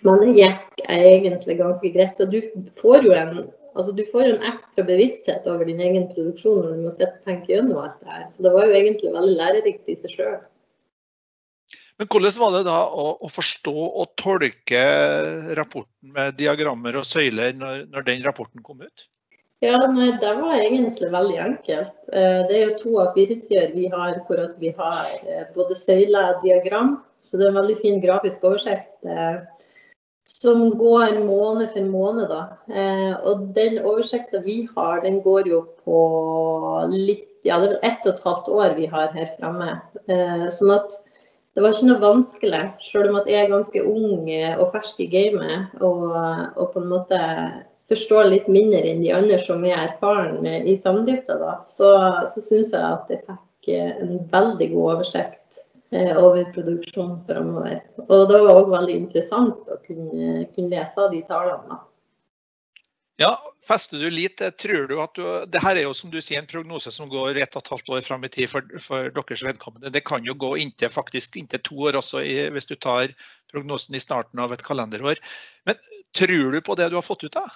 Men 0.00 0.22
det 0.24 0.34
gikk 0.34 0.84
egentlig 0.88 1.58
ganske 1.58 1.94
greit. 1.94 2.20
Og 2.24 2.34
du 2.34 2.70
får 2.80 3.06
jo 3.06 3.16
en, 3.16 3.42
altså 3.74 3.94
får 4.12 4.26
en 4.32 4.46
ekstra 4.50 4.84
bevissthet 4.88 5.46
over 5.46 5.68
din 5.68 5.80
egen 5.84 6.08
produksjon 6.10 6.64
når 6.64 6.72
du 6.74 6.86
må 6.86 6.94
sitte 6.94 7.14
og 7.14 7.28
tenke 7.28 7.54
gjennom 7.54 7.84
alt 7.84 8.00
det 8.02 8.16
her. 8.16 8.30
Så 8.34 8.42
det 8.42 8.54
var 8.56 8.66
jo 8.66 8.78
egentlig 8.80 9.14
veldig 9.14 9.36
lærerikt 9.38 9.92
i 9.92 10.00
seg 10.00 10.16
sjøl. 10.16 10.40
Men 12.00 12.08
hvordan 12.08 12.36
var 12.40 12.54
det 12.54 12.60
da 12.64 12.78
å, 12.88 13.02
å, 13.20 13.28
forstå 13.28 13.72
og 13.76 14.12
tolke 14.16 14.80
rapporten 15.58 16.14
med 16.14 16.38
diagrammer 16.38 16.96
og 16.96 17.04
søyler 17.04 17.52
når, 17.52 17.82
når 17.92 18.06
den 18.06 18.22
rapporten 18.24 18.62
kom 18.64 18.80
ut? 18.80 19.02
Ja, 19.60 19.76
nei, 19.92 20.14
Det 20.16 20.30
var 20.38 20.54
egentlig 20.56 21.10
veldig 21.12 21.36
enkelt. 21.44 22.08
Eh, 22.16 22.38
det 22.48 22.56
er 22.56 22.62
jo 22.62 22.78
to 22.80 22.92
av 23.02 23.10
fire 23.12 23.36
sider 23.36 23.74
vi 23.74 23.90
har 23.92 24.16
hvor 24.24 24.46
vi 24.62 24.70
har 24.78 25.10
eh, 25.26 25.42
både 25.52 25.76
søyler 25.76 26.30
og 26.30 26.46
diagram. 26.46 26.94
Så 27.20 27.36
det 27.36 27.44
er 27.44 27.52
en 27.52 27.60
veldig 27.60 27.76
fin 27.82 28.00
grafisk 28.00 28.48
oversikt 28.48 29.04
eh, 29.04 29.68
som 30.24 30.70
går 30.80 31.20
måned 31.26 31.68
for 31.74 31.92
måned. 31.92 32.32
da. 32.32 32.40
Og 33.28 33.50
den 33.52 33.76
oversikten 33.82 34.40
vi 34.46 34.62
har, 34.72 35.02
den 35.04 35.20
går 35.20 35.52
jo 35.52 35.66
på 35.84 36.00
litt 36.94 37.26
Ja, 37.44 37.56
det 37.60 37.70
er 37.70 37.72
vel 37.72 37.84
ett 37.88 38.04
og 38.04 38.14
et 38.14 38.24
halvt 38.24 38.48
år 38.52 38.74
vi 38.76 38.86
har 38.88 39.12
her 39.16 39.30
framme. 39.36 39.76
Sånn 40.52 40.74
at 40.74 40.96
det 41.54 41.64
var 41.64 41.74
ikke 41.74 41.88
noe 41.88 42.02
vanskelig, 42.02 42.60
selv 42.84 43.10
om 43.10 43.18
at 43.18 43.28
jeg 43.30 43.42
er 43.42 43.50
ganske 43.50 43.82
ung 43.82 44.28
og 44.30 44.68
fersk 44.74 45.00
i 45.02 45.08
gamet. 45.10 45.72
Og, 45.82 46.04
og, 46.14 46.66
på 46.72 46.82
en 46.82 46.90
måte 46.92 47.18
forstår 47.90 48.28
litt 48.30 48.46
mindre 48.52 48.84
enn 48.86 49.02
de 49.02 49.10
andre 49.16 49.38
som 49.42 49.64
er 49.66 49.80
erfaren 49.88 50.46
i 50.46 50.76
samdrifta. 50.78 51.56
Så, 51.66 51.90
så 52.30 52.44
syns 52.44 52.70
jeg 52.76 52.84
at 52.86 53.10
jeg 53.10 53.24
fikk 53.26 53.72
en 53.74 54.14
veldig 54.30 54.70
god 54.76 54.94
oversikt 54.94 55.60
eh, 55.90 56.14
over 56.14 56.46
produksjonen 56.54 57.18
framover. 57.26 57.80
Og 58.06 58.28
det 58.30 58.42
var 58.46 58.62
òg 58.62 58.70
veldig 58.76 58.98
interessant 59.02 59.66
å 59.66 59.80
kunne, 59.88 60.46
kunne 60.54 60.70
lese 60.70 61.10
de 61.10 61.24
tallene. 61.26 61.82
Ja, 63.20 63.34
Fester 63.68 64.00
du 64.00 64.10
lit 64.10 64.40
Tror 64.58 64.86
du 64.88 64.94
at 65.02 65.14
du 65.14 65.24
det 65.52 65.60
her 65.60 65.76
er 65.76 65.84
jo 65.84 65.92
som 65.96 66.08
du 66.12 66.18
sier 66.24 66.40
en 66.40 66.48
prognose 66.48 66.92
som 66.94 67.10
går 67.10 67.36
ett 67.36 67.56
og 67.58 67.64
et 67.64 67.72
halvt 67.74 67.92
år 67.96 68.04
fram 68.06 68.24
i 68.24 68.30
tid 68.32 68.48
for, 68.48 68.64
for, 68.80 69.10
deres 69.12 69.44
vedkommende. 69.44 69.92
Det 69.92 70.06
kan 70.08 70.24
jo 70.24 70.34
gå 70.34 70.54
inntil, 70.62 70.88
faktisk 70.92 71.36
inntil 71.36 71.60
to 71.66 71.76
år 71.90 72.00
også 72.00 72.24
i, 72.24 72.36
hvis 72.54 72.70
du 72.70 72.78
tar 72.80 73.12
prognosen 73.52 73.98
i 73.98 74.00
starten 74.00 74.40
av 74.40 74.54
et 74.56 74.64
kalenderår. 74.64 75.20
Men 75.68 75.76
tror 76.16 76.56
du 76.56 76.62
på 76.64 76.78
det 76.80 76.88
du 76.88 76.96
har 76.96 77.04
fått 77.04 77.26
ut 77.28 77.36
av? 77.36 77.52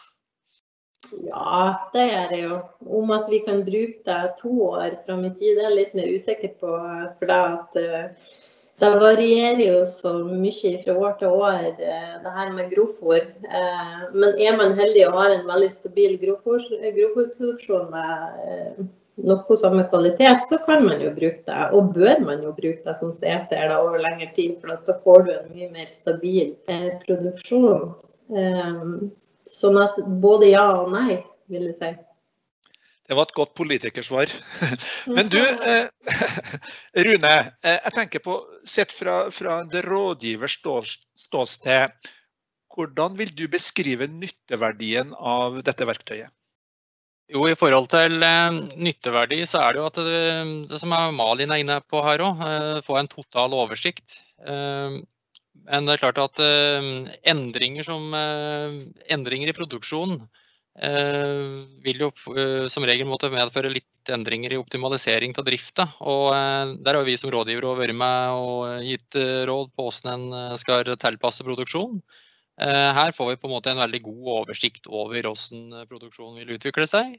Ja, 1.31 1.89
det 1.95 2.05
gjør 2.11 2.37
jeg 2.37 2.45
jo. 2.45 2.61
Om 3.01 3.17
at 3.17 3.27
vi 3.33 3.41
kan 3.49 3.65
bruke 3.65 4.05
det 4.05 4.37
to 4.41 4.53
år 4.69 4.99
fram 5.09 5.25
i 5.25 5.33
tid, 5.39 5.57
det 5.57 5.65
er 5.65 5.71
jeg 5.71 5.79
litt 5.79 5.97
mer 5.97 6.13
usikker 6.13 6.57
på. 6.61 6.77
For 7.19 7.31
det 7.31 7.41
at 7.41 7.81
uh, 7.81 8.33
det 8.85 8.99
varierer 9.01 9.63
jo 9.65 9.85
så 9.89 10.13
mye 10.25 10.73
fra 10.83 10.97
år 11.07 11.15
til 11.21 11.29
år, 11.29 11.65
eh, 11.79 12.15
det 12.25 12.33
her 12.37 12.53
med 12.53 12.73
grovfôr. 12.73 13.23
Eh, 13.61 14.03
men 14.13 14.39
er 14.41 14.57
man 14.57 14.77
heldig 14.79 15.07
og 15.09 15.19
har 15.21 15.31
en 15.35 15.47
veldig 15.49 15.71
stabil 15.73 16.19
grovfòrproduksjon 16.21 17.91
med 17.91 18.13
eh, 18.45 18.85
noe 19.25 19.59
samme 19.59 19.85
kvalitet, 19.89 20.47
så 20.49 20.59
kan 20.67 20.85
man 20.87 21.01
jo 21.01 21.11
bruke 21.17 21.43
det. 21.47 21.69
Og 21.73 21.93
bør 21.95 22.21
man 22.27 22.43
jo 22.43 22.53
bruke 22.53 22.83
det, 22.85 22.97
som 22.99 23.13
jeg 23.13 23.41
ser 23.49 23.69
det, 23.69 23.77
over 23.79 23.99
lengre 24.03 24.31
tid. 24.37 24.57
For 24.61 24.75
da 24.75 24.99
får 25.05 25.27
du 25.27 25.31
en 25.37 25.53
mye 25.55 25.71
mer 25.71 25.93
stabil 25.95 26.57
produksjon. 27.07 27.95
Sånn 29.49 29.79
at 29.79 30.01
både 30.25 30.51
ja 30.51 30.67
og 30.81 30.91
nei, 30.93 31.23
vil 31.53 31.71
jeg 31.71 31.79
si. 31.79 31.95
Det 33.05 33.17
var 33.17 33.29
et 33.29 33.37
godt 33.37 33.53
politikersvar. 33.59 34.31
Men 35.17 35.29
du, 35.33 35.41
eh, 35.41 35.89
Rune. 37.07 37.33
Eh, 37.61 37.77
jeg 37.77 37.95
tenker 37.99 38.23
på, 38.25 38.39
Sett 38.65 38.93
fra, 38.97 39.27
fra 39.35 39.61
det 39.69 39.85
rådgivers 39.85 40.57
ståsted, 41.27 41.93
hvordan 42.75 43.19
vil 43.19 43.31
du 43.37 43.45
beskrive 43.53 44.09
nytteverdien 44.09 45.13
av 45.15 45.61
dette 45.67 45.87
verktøyet? 45.87 46.33
Jo, 47.33 47.45
I 47.49 47.57
forhold 47.57 47.91
til 47.93 48.25
eh, 48.25 48.57
nytteverdi, 48.89 49.43
så 49.49 49.67
er 49.67 49.75
det 49.75 49.83
jo 49.83 49.89
at 49.91 50.01
det, 50.01 50.23
det 50.73 50.81
som 50.81 50.95
Malin 51.17 51.53
er 51.53 51.61
inne 51.61 51.81
på 51.85 52.01
her 52.05 52.25
òg, 52.25 52.41
få 52.87 52.99
en 53.01 53.11
total 53.13 53.57
oversikt. 53.57 54.19
Men 54.45 55.87
det 55.87 55.95
er 55.95 56.03
klart 56.03 56.21
at 56.21 56.41
endringer, 57.25 57.87
som, 57.87 58.13
endringer 59.09 59.49
i 59.49 59.57
produksjonen 59.57 60.27
vil 60.75 62.01
jo 62.03 62.11
eh, 62.35 62.67
som 62.69 62.85
regel 62.87 63.07
måtte 63.07 63.31
medføre 63.31 63.71
litt 63.71 64.11
endringer 64.11 64.53
i 64.53 64.59
optimalisering 64.59 65.35
av 65.39 65.47
drifta. 65.47 65.87
Og 66.03 66.35
eh, 66.35 66.75
der 66.83 66.99
har 66.99 67.07
vi 67.07 67.17
som 67.21 67.31
rådgiver 67.31 67.69
vært 67.79 67.95
med 67.95 68.35
og 68.35 68.83
gitt 68.83 69.19
råd 69.49 69.71
på 69.75 69.87
hvordan 69.89 70.35
en 70.35 70.59
skal 70.59 70.85
tilpasse 70.97 71.47
produksjonen. 71.47 72.03
Her 72.55 73.11
får 73.11 73.33
vi 73.33 73.39
på 73.43 73.49
en 73.49 73.51
måte 73.51 73.73
en 73.73 73.81
veldig 73.83 73.99
god 74.05 74.27
oversikt 74.31 74.85
over 74.87 75.27
hvordan 75.27 75.87
produksjonen 75.91 76.37
vil 76.39 76.53
utvikle 76.55 76.87
seg. 76.87 77.17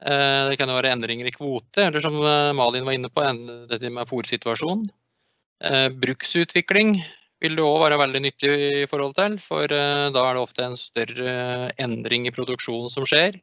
Det 0.00 0.56
kan 0.56 0.72
være 0.72 0.94
endringer 0.94 1.28
i 1.28 1.34
kvote, 1.34 1.82
eller 1.84 2.00
som 2.00 2.16
Malin 2.56 2.86
var 2.88 2.96
inne 2.96 3.10
på, 3.12 3.26
dette 3.68 3.90
med 3.92 4.08
fôrsituasjonen. 4.08 4.86
Bruksutvikling 6.00 6.94
vil 7.40 7.56
det 7.56 7.64
òg 7.64 7.78
være 7.84 8.00
veldig 8.00 8.22
nyttig 8.26 8.50
i 8.82 8.88
forhold 8.90 9.14
til, 9.18 9.38
for 9.42 9.64
uh, 9.72 10.08
da 10.14 10.24
er 10.26 10.36
det 10.36 10.42
ofte 10.42 10.66
en 10.66 10.76
større 10.80 11.34
endring 11.80 12.28
i 12.28 12.34
produksjonen 12.34 12.92
som 12.92 13.06
skjer. 13.08 13.40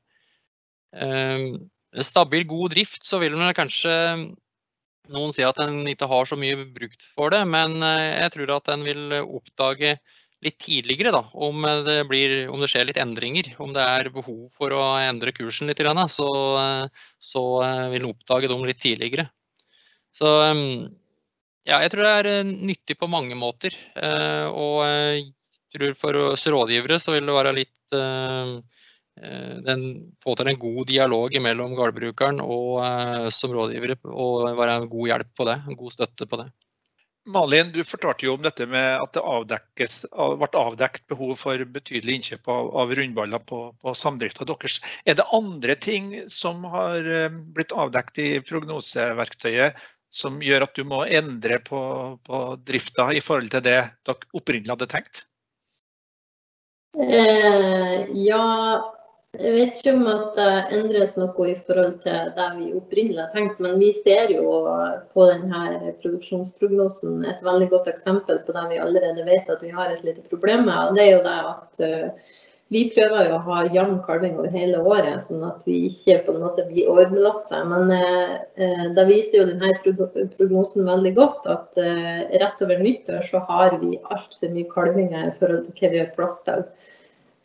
Uh, 0.96 1.58
stabil, 2.04 2.46
god 2.50 2.76
drift, 2.76 3.02
så 3.08 3.22
vil 3.24 3.38
man 3.38 3.56
kanskje 3.58 3.96
noen 5.14 5.34
si 5.34 5.44
at 5.48 5.60
en 5.64 5.82
ikke 5.88 6.10
har 6.10 6.28
så 6.28 6.38
mye 6.40 6.68
brukt 6.76 7.04
for 7.16 7.32
det, 7.32 7.42
men 7.48 7.80
jeg 7.80 8.32
tror 8.34 8.58
at 8.58 8.74
en 8.74 8.82
vil 8.84 9.14
oppdage 9.24 9.94
litt 10.44 10.58
tidligere 10.62 11.14
da, 11.16 11.22
om 11.34 11.64
det, 11.88 12.02
blir, 12.10 12.34
om 12.52 12.60
det, 12.62 12.68
skjer 12.70 12.90
litt 12.90 13.00
endringer. 13.02 13.54
Om 13.64 13.72
det 13.74 13.86
er 13.88 14.12
behov 14.14 14.50
for 14.60 14.76
å 14.76 14.84
endre 15.00 15.34
kursen 15.34 15.72
litt, 15.72 15.82
så, 16.14 16.28
så 17.32 17.44
vil 17.94 18.04
en 18.04 18.12
oppdage 18.12 18.52
dem 18.52 18.68
litt 18.68 18.84
tidligere. 18.84 19.30
Så 20.14 20.30
ja, 21.68 21.82
jeg 21.84 21.92
tror 21.94 22.06
det 22.06 22.14
er 22.16 22.30
eh, 22.32 22.54
nyttig 22.72 22.98
på 23.00 23.10
mange 23.12 23.38
måter. 23.38 23.76
Eh, 24.00 24.48
og 24.48 24.84
jeg 24.88 25.28
tror 25.76 25.96
for 26.00 26.22
oss 26.32 26.48
rådgivere 26.48 27.00
så 27.02 27.16
vil 27.16 27.28
det 27.28 27.36
være 27.36 27.56
litt 27.58 27.98
eh, 27.98 28.54
den, 29.66 29.88
få 30.22 30.38
til 30.38 30.52
en 30.52 30.62
god 30.62 30.84
dialog 30.92 31.34
mellom 31.42 31.74
gårdbrukeren 31.74 32.38
og 32.44 33.32
som 33.34 33.56
rådgivere, 33.56 33.98
og 34.14 34.52
være 34.60 34.76
en 34.78 34.92
god 34.92 35.10
hjelp 35.10 35.32
på 35.34 35.48
det, 35.50 35.56
en 35.66 35.80
god 35.80 35.96
støtte 35.96 36.28
på 36.30 36.38
det. 36.44 36.46
Malin, 37.28 37.74
du 37.74 37.82
fortalte 37.84 38.28
jo 38.28 38.36
om 38.38 38.44
dette 38.46 38.68
med 38.70 39.02
at 39.02 39.18
det 39.18 39.24
avdekkes, 39.26 39.96
ble 40.14 40.62
avdekt 40.62 41.08
behov 41.10 41.34
for 41.42 41.66
betydelig 41.74 42.20
innkjøp 42.20 42.52
av, 42.54 42.70
av 42.84 42.94
rundballer 42.96 43.42
på, 43.50 43.64
på 43.82 43.96
samdrifta 43.98 44.46
deres. 44.48 44.78
Er 45.10 45.18
det 45.18 45.26
andre 45.36 45.76
ting 45.82 46.14
som 46.32 46.62
har 46.70 47.10
blitt 47.58 47.74
avdekt 47.74 48.22
i 48.22 48.30
prognoseverktøyet 48.46 49.82
som 50.10 50.42
gjør 50.44 50.68
at 50.68 50.76
du 50.78 50.86
må 50.88 51.04
endre 51.06 51.60
på, 51.64 51.80
på 52.24 52.44
drifta 52.68 53.10
i 53.14 53.24
forhold 53.24 53.52
til 53.54 53.66
det 53.66 53.80
dere 54.08 54.30
opprinnelig 54.38 54.74
hadde 54.74 54.92
tenkt? 54.92 55.26
Eh, 56.98 58.08
ja, 58.26 58.46
jeg 59.38 59.54
vet 59.54 59.78
ikke 59.78 59.94
om 59.94 60.08
at 60.10 60.38
det 60.40 60.54
endres 60.78 61.14
noe 61.20 61.50
i 61.52 61.58
forhold 61.68 62.00
til 62.02 62.32
det 62.38 62.48
vi 62.58 62.72
opprinnelig 62.78 63.22
har 63.22 63.36
tenkt, 63.36 63.60
men 63.62 63.78
vi 63.82 63.92
ser 63.94 64.32
jo 64.34 64.64
på 65.14 65.28
denne 65.30 65.94
produksjonsprognosen 66.02 67.22
et 67.28 67.44
veldig 67.46 67.68
godt 67.76 67.92
eksempel 67.92 68.42
på 68.48 68.56
det 68.56 68.66
vi 68.72 68.82
allerede 68.82 69.28
vet 69.28 69.52
at 69.54 69.62
vi 69.62 69.74
har 69.76 69.94
et 69.94 70.04
lite 70.08 70.26
problem 70.32 70.66
med. 70.72 70.96
Det 70.98 71.06
er 71.06 71.12
jo 71.12 71.24
det 71.28 71.38
at 71.52 71.82
uh, 71.86 72.34
vi 72.74 72.82
prøver 72.92 73.30
jo 73.30 73.36
å 73.38 73.44
ha 73.46 73.60
jevn 73.72 74.00
kalving 74.04 74.36
over 74.42 74.52
hele 74.52 74.82
året, 74.84 75.22
sånn 75.24 75.46
at 75.48 75.62
vi 75.68 75.86
ikke 75.88 76.18
på 76.26 76.34
en 76.34 76.42
måte 76.44 76.66
blir 76.68 76.90
overbelasta. 76.92 77.62
Men 77.70 77.94
eh, 77.96 78.34
eh 78.64 78.84
da 78.98 79.06
viser 79.08 79.40
jo 79.40 79.46
denne 79.54 79.72
prognosen 80.34 80.90
veldig 80.90 81.14
godt 81.16 81.48
at 81.54 81.80
eh, 81.80 82.26
rett 82.42 82.66
over 82.66 82.84
nyttår 82.84 83.24
så 83.30 83.40
har 83.48 83.78
vi 83.80 83.96
altfor 84.04 84.52
mye 84.52 84.68
kalvinger 84.74 85.30
i 85.30 85.38
forhold 85.40 85.64
til 85.70 85.80
hva 85.80 85.94
vi 85.94 86.04
har 86.04 86.12
plass 86.20 86.42
til. 86.50 86.68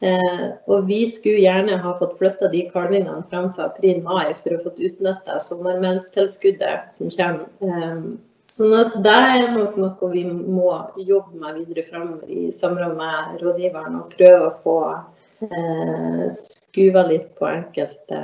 Eh, 0.02 0.44
og 0.66 0.90
vi 0.90 1.04
skulle 1.06 1.44
gjerne 1.44 1.78
ha 1.78 1.94
fått 2.00 2.18
flytta 2.18 2.50
de 2.50 2.66
kalvingene 2.74 3.22
frem 3.30 3.46
til 3.54 3.68
april-mai 3.68 4.34
for 4.42 4.56
å 4.56 4.60
få 4.64 4.74
utnytta 4.74 5.38
sommermelktilskuddet 5.46 6.98
som 6.98 7.14
kommer. 7.14 7.46
Eh, 7.62 8.04
Sånn 8.52 8.74
at 8.76 8.96
Det 9.04 9.12
er 9.12 9.46
nok 9.54 9.78
noe 9.80 10.08
vi 10.12 10.26
må 10.28 10.72
jobbe 11.00 11.38
med 11.40 11.60
videre 11.60 11.86
framover 11.88 12.28
i 12.28 12.50
samråd 12.52 12.98
med 12.98 13.40
rådgiveren. 13.40 13.96
Og 14.02 14.12
prøve 14.12 14.48
å 14.48 14.56
få 14.64 14.76
skuva 16.36 17.06
litt 17.08 17.32
på 17.38 17.48
enkelte 17.50 18.20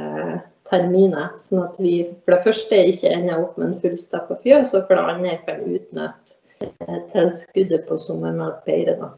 terminer. 0.69 1.33
Sånn 1.41 1.65
at 1.65 1.79
vi 1.81 1.95
for 2.25 2.35
det 2.35 2.45
første 2.47 2.81
ikke 2.91 3.13
ender 3.15 3.43
opp 3.43 3.59
med 3.59 3.73
en 3.73 3.81
fullstappa 3.83 4.39
fjøs, 4.45 4.75
og 4.77 4.89
for 4.89 4.99
det 4.99 5.15
andre 5.15 5.37
kan 5.47 5.63
utnytte 5.65 6.39
eh, 6.65 6.99
tilskuddet 7.13 7.87
på 7.89 7.99
sommermelk 8.01 8.65
bedre. 8.69 9.13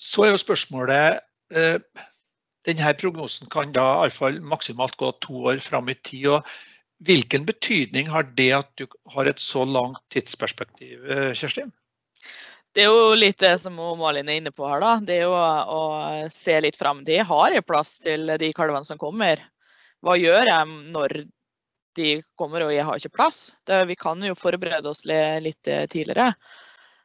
Så 0.00 0.26
er 0.26 0.34
jo 0.34 0.40
spørsmålet 0.40 1.20
eh, 1.54 2.06
denne 2.68 2.94
prognosen 3.00 3.50
kan 3.52 3.72
da 3.76 3.86
iallfall 4.02 4.40
maksimalt 4.44 4.98
gå 5.00 5.12
to 5.24 5.46
år 5.52 5.62
fram 5.64 5.88
i 5.92 5.96
tid. 5.96 6.26
og 6.36 6.50
Hvilken 7.06 7.46
betydning 7.48 8.10
har 8.12 8.28
det 8.36 8.50
at 8.58 8.72
du 8.76 8.86
har 9.14 9.28
et 9.28 9.40
så 9.40 9.64
langt 9.64 10.02
tidsperspektiv, 10.12 11.04
eh, 11.08 11.30
Kjerstin? 11.32 11.72
Det 12.72 12.84
er 12.84 12.92
jo 12.92 13.14
litt 13.18 13.40
det 13.42 13.56
som 13.58 13.74
Malin 13.74 14.28
er 14.30 14.38
inne 14.38 14.52
på 14.54 14.68
her. 14.70 14.80
da. 14.82 14.92
Det 15.02 15.16
er 15.18 15.26
jo 15.26 15.34
å 15.34 15.82
se 16.30 16.54
litt 16.62 16.78
fram. 16.78 17.02
De 17.04 17.18
har 17.18 17.54
jeg 17.56 17.66
plass 17.66 17.96
til 18.04 18.30
de 18.38 18.52
kalvene 18.54 18.86
som 18.86 19.00
kommer. 19.00 19.42
Hva 20.00 20.14
gjør 20.16 20.46
jeg 20.46 20.68
når 20.94 21.16
de 21.98 22.10
kommer 22.38 22.64
og 22.64 22.72
jeg 22.72 22.86
har 22.86 23.00
ikke 23.00 23.16
plass? 23.18 23.40
Det, 23.66 23.82
vi 23.90 23.98
kan 23.98 24.22
jo 24.22 24.38
forberede 24.38 24.92
oss 24.92 25.02
litt 25.04 25.66
tidligere. 25.66 26.30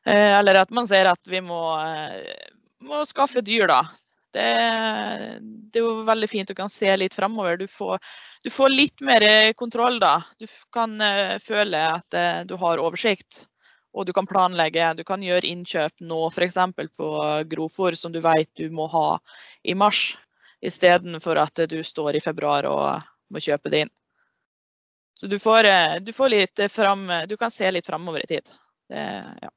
Eh, 0.05 0.31
eller 0.37 0.61
at 0.61 0.73
man 0.75 0.85
ser 0.87 1.09
at 1.09 1.33
vi 1.33 1.41
må, 1.41 1.61
eh, 1.81 2.45
må 2.85 3.01
skaffe 3.09 3.41
dyr, 3.41 3.65
da. 3.71 3.81
Det, 4.35 4.45
det, 5.41 5.79
er 5.79 5.81
jo 5.81 6.05
veldig 6.05 6.29
fint. 6.29 6.51
Du 6.51 6.53
kan 6.53 6.69
se 6.69 6.93
litt 6.99 7.17
framover. 7.17 7.57
Du, 7.57 7.65
du, 8.45 8.49
får 8.53 8.69
litt 8.69 9.01
mer 9.01 9.25
kontroll 9.57 9.97
da. 10.03 10.19
Du 10.37 10.45
kan 10.75 10.93
føle 11.41 11.83
at 11.95 12.17
du 12.45 12.57
har 12.59 12.83
oversikt. 12.83 13.45
Og 13.95 14.05
du 14.05 14.11
kan 14.13 14.27
planlegge. 14.27 14.91
Du 14.99 15.03
kan 15.07 15.23
gjøre 15.23 15.47
innkjøp 15.47 16.03
nå 16.03 16.21
f.eks. 16.27 16.57
på 16.99 17.09
grovfòr, 17.51 17.95
som 17.95 18.11
du 18.11 18.19
vet 18.23 18.51
du 18.59 18.67
må 18.69 18.89
ha 18.91 19.07
i 19.63 19.75
mars, 19.75 20.17
istedenfor 20.61 21.39
at 21.39 21.63
du 21.71 21.79
står 21.83 22.17
i 22.19 22.23
februar 22.23 22.67
og 22.67 23.05
må 23.31 23.39
kjøpe 23.39 23.71
det 23.71 23.85
inn. 23.85 23.93
Så 25.15 25.31
du 25.31 25.37
får, 25.39 25.67
uh, 25.71 25.95
du 26.03 26.11
får 26.11 26.33
litt 26.33 26.59
fram 26.67 27.07
Du 27.29 27.37
kan 27.39 27.51
se 27.51 27.69
litt 27.71 27.87
framover 27.87 28.25
i 28.25 28.27
tid. 28.27 28.51
Det, 28.91 29.03
ja. 29.41 29.51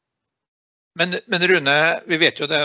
Men, 0.98 1.14
men, 1.26 1.46
Rune, 1.46 2.00
vi 2.06 2.16
vet 2.18 2.40
jo 2.40 2.46
det, 2.50 2.58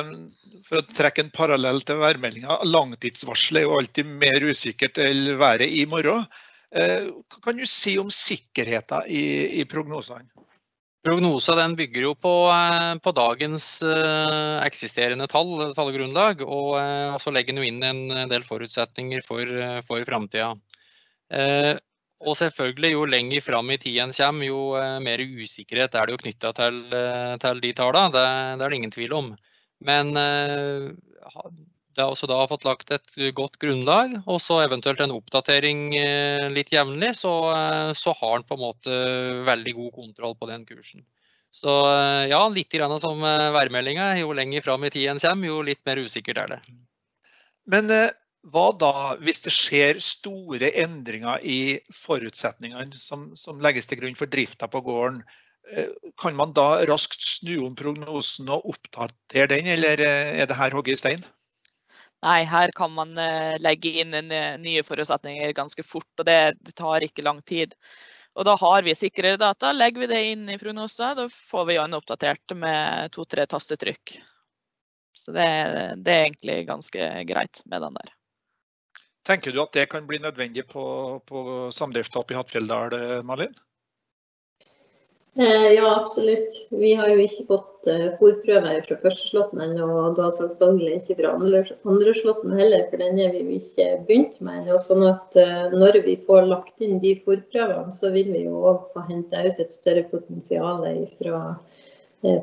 for 0.65 0.81
å 0.81 0.87
trekke 0.89 1.21
en 1.21 1.33
parallell 1.33 1.83
til 1.85 1.99
værmeldinga, 2.01 2.63
langtidsvarselet 2.65 3.61
er 3.61 3.67
jo 3.67 3.75
alltid 3.77 4.09
mer 4.23 4.45
usikkert 4.49 4.97
enn 5.03 5.35
været 5.37 5.69
i 5.69 5.83
morgen. 5.89 6.25
Eh, 6.73 7.11
hva 7.11 7.43
kan 7.45 7.59
du 7.59 7.67
si 7.69 7.93
om 8.01 8.09
sikkerheten 8.09 9.05
i, 9.05 9.23
i 9.61 9.67
prognosene? 9.69 10.25
Prognosa 11.03 11.55
den 11.59 11.73
bygger 11.75 12.05
jo 12.07 12.13
på, 12.15 12.33
eh, 12.53 12.93
på 13.03 13.11
dagens 13.11 13.65
uh, 13.83 14.59
eksisterende 14.63 15.27
tall, 15.27 15.73
tallgrunnlag, 15.75 16.45
og 16.47 16.77
uh, 16.79 17.17
så 17.19 17.33
legger 17.35 17.51
den 17.51 17.59
jo 17.59 17.67
inn 17.67 17.83
en 17.83 18.31
del 18.31 18.45
forutsetninger 18.47 19.25
for, 19.25 19.49
for 19.87 20.05
framtida. 20.07 20.53
Og 22.23 22.37
selvfølgelig, 22.39 22.93
jo 22.95 23.05
lenger 23.09 23.43
fram 23.43 23.71
i 23.73 23.79
tiden 23.81 24.13
kommer, 24.15 24.47
jo 24.47 24.59
eh, 24.79 24.99
mer 25.03 25.19
usikkerhet 25.19 25.95
er 25.95 26.07
det 26.07 26.15
jo 26.15 26.21
knytta 26.21 26.53
til, 26.55 26.79
eh, 26.95 27.33
til, 27.43 27.59
de 27.63 27.73
tallene. 27.75 28.13
Det, 28.15 28.23
det, 28.59 28.65
er 28.65 28.71
det 28.71 28.79
ingen 28.79 28.95
tvil 28.95 29.15
om. 29.17 29.29
Men 29.83 30.13
eh, 30.19 30.87
det 31.95 32.03
har 32.03 32.13
også 32.13 32.29
da 32.29 32.39
fått 32.49 32.65
lagt 32.67 32.93
et 32.95 33.17
godt 33.37 33.59
grunnlag, 33.61 34.15
og 34.25 34.39
så 34.41 34.61
eventuelt 34.63 35.01
en 35.03 35.15
oppdatering 35.15 35.91
litt 36.53 36.71
jevnlig, 36.73 37.13
så, 37.19 37.33
så 37.97 38.15
har 38.19 38.33
han 38.37 38.47
på 38.47 38.57
en 38.57 38.63
måte 38.63 38.97
veldig 39.47 39.75
god 39.77 39.91
kontroll 39.99 40.33
på 40.39 40.49
den 40.49 40.65
kursen. 40.69 41.05
Så 41.53 41.69
ja, 42.31 42.41
litt 42.49 42.73
grann 42.73 42.95
som 42.97 43.21
værmeldinga. 43.21 44.07
Jo 44.17 44.33
lenger 44.33 44.65
fram 44.65 44.87
i 44.87 44.89
tid 44.93 45.11
en 45.11 45.21
kommer, 45.21 45.51
jo 45.51 45.61
litt 45.61 45.83
mer 45.85 46.01
usikkert 46.01 46.41
er 46.41 46.55
det. 46.55 46.59
Men 47.69 47.93
hva 48.51 48.65
da 48.75 48.93
hvis 49.23 49.39
det 49.45 49.53
skjer 49.55 49.99
store 50.03 50.73
endringer 50.83 51.43
i 51.47 51.79
forutsetningene 51.95 52.97
som, 52.97 53.29
som 53.39 53.61
legges 53.63 53.87
til 53.87 54.01
grunn 54.01 54.17
for 54.19 54.31
drifta 54.31 54.67
på 54.71 54.81
gården? 54.83 55.21
Eh, 55.71 55.87
kan 56.19 56.35
man 56.35 56.51
da 56.55 56.83
raskt 56.89 57.23
snu 57.23 57.55
om 57.63 57.75
prognosen 57.79 58.51
og 58.51 58.67
oppdatere 58.73 59.47
den, 59.55 59.69
eller 59.77 60.03
eh, 60.03 60.33
er 60.41 60.49
det 60.49 60.59
her 60.59 60.75
hogget 60.75 60.97
i 60.97 61.01
stein? 61.03 61.23
Nei, 62.23 62.43
her 62.47 62.71
kan 62.71 62.91
man 62.95 63.17
eh, 63.17 63.59
legge 63.59 63.89
inn 63.99 64.15
nye 64.63 64.83
forutsetninger 64.87 65.51
ganske 65.57 65.83
fort, 65.83 66.09
og 66.19 66.25
det, 66.25 66.55
tar 66.75 67.03
ikke 67.03 67.25
lang 67.25 67.41
tid. 67.43 67.75
Og 68.33 68.47
da 68.47 68.55
har 68.57 68.85
vi 68.85 68.95
sikrere 68.95 69.37
data. 69.37 69.73
Legger 69.75 70.05
vi 70.05 70.09
det 70.09 70.21
inn 70.31 70.47
i 70.49 70.57
Prognosa, 70.57 71.11
da 71.17 71.27
får 71.29 71.65
vi 71.69 71.77
en 71.81 71.97
oppdatert 71.99 72.55
med 72.57 73.11
to-tre 73.13 73.45
tastetrykk. 73.49 74.15
Så 75.13 75.35
det, 75.35 75.49
det, 75.99 76.13
er 76.13 76.25
egentlig 76.29 76.57
ganske 76.67 77.11
greit 77.29 77.61
med 77.69 77.83
den 77.85 77.99
der. 77.99 78.15
Tenker 79.27 79.53
du 79.53 79.61
at 79.61 79.75
det 79.75 79.85
kan 79.91 80.07
bli 80.07 80.19
nødvendig 80.19 80.65
på, 80.71 80.85
på 81.27 81.43
samdrifta 81.71 82.23
oppe 82.23 82.35
i 82.35 82.39
Hattfjelldal, 82.39 82.97
Malin? 83.23 83.53
Eh, 85.35 85.73
ja, 85.73 86.01
absolutt. 86.01 86.67
Vi 86.69 86.93
har 86.93 87.09
jo 87.09 87.23
ikke 87.23 87.45
fått 87.47 87.87
uh, 87.89 88.11
fòrprøver 88.19 88.83
fra 88.85 88.97
første 89.01 89.31
slåtten 89.31 89.63
ennå. 89.65 89.87
Og 90.03 90.17
da 90.19 90.27
selvfølgelig 90.35 90.99
ikke 90.99 91.17
fra 91.21 91.31
andre, 91.33 91.61
andre 91.89 92.13
slåtten 92.19 92.53
heller, 92.59 92.83
for 92.91 93.01
den 93.01 93.17
er 93.17 93.33
vi 93.33 93.41
jo 93.41 93.57
ikke 93.57 93.87
begynt 94.05 94.37
med 94.45 94.61
ennå. 94.61 94.77
Sånn 94.83 95.01
at 95.09 95.39
uh, 95.41 95.73
når 95.73 96.03
vi 96.05 96.19
får 96.27 96.45
lagt 96.51 96.85
inn 96.85 97.01
de 97.01 97.15
fòrprøvene, 97.25 97.95
så 97.97 98.13
vil 98.13 98.29
vi 98.35 98.45
jo 98.45 98.61
òg 98.61 98.91
få 98.93 99.07
hente 99.09 99.45
ut 99.47 99.63
et 99.65 99.73
større 99.73 100.05
potensial 100.13 100.85
fra 101.17 101.39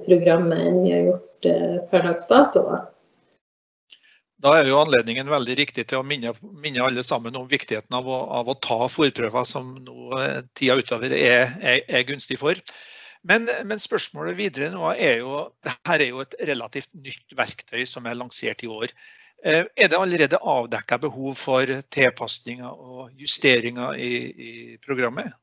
programmet 0.04 0.58
enn 0.60 0.82
vi 0.82 0.90
har 0.92 1.06
gjort 1.06 1.46
per 1.88 2.02
dags 2.04 2.26
dato. 2.28 2.66
Da 4.40 4.54
er 4.56 4.70
jo 4.70 4.78
anledningen 4.80 5.28
veldig 5.28 5.54
riktig 5.58 5.84
til 5.90 6.00
å 6.00 6.06
minne, 6.06 6.32
minne 6.62 6.84
alle 6.84 7.02
sammen 7.04 7.34
om 7.36 7.48
viktigheten 7.48 7.96
av 7.96 8.06
å, 8.08 8.20
av 8.38 8.48
å 8.48 8.56
ta 8.64 8.86
forprøver 8.88 9.44
som 9.48 9.74
nå 9.84 10.16
eh, 10.16 10.38
tida 10.56 10.78
utover 10.80 11.12
er, 11.12 11.50
er, 11.60 11.82
er 11.84 12.06
gunstig 12.08 12.38
for. 12.40 12.56
Men, 13.28 13.44
men, 13.68 13.82
spørsmålet 13.82 14.38
videre 14.38 14.70
nå 14.72 14.94
er 14.94 15.20
jo 15.20 15.42
dette 15.60 15.92
er 15.92 16.06
jo 16.06 16.22
et 16.24 16.38
relativt 16.48 16.88
nytt 16.96 17.36
verktøy 17.36 17.84
som 17.84 18.08
er 18.08 18.16
lansert 18.16 18.64
i 18.64 18.70
år. 18.72 18.96
Eh, 19.44 19.66
er 19.76 19.92
det 19.92 20.00
allerede 20.00 20.40
avdekka 20.40 21.02
behov 21.04 21.36
for 21.36 21.76
tilpasninger 21.92 22.80
og 22.80 23.12
justeringer 23.20 24.00
i, 24.00 24.10
i, 24.32 24.50
programmet? 24.80 25.36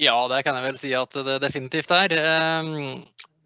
Ja, 0.00 0.16
det 0.32 0.40
kan 0.46 0.56
jeg 0.56 0.70
vel 0.70 0.80
si 0.80 0.96
at 0.96 1.20
det 1.28 1.36
definitivt 1.44 1.92
er. 1.92 2.16
Eh, 2.16 2.74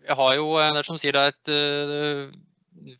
jeg 0.07 0.23
har 0.23 0.35
jo, 0.39 0.51
det 0.79 0.87
som 0.87 1.01
sier, 1.01 1.19
det 1.19 1.27
er 1.27 1.35
et 1.35 2.43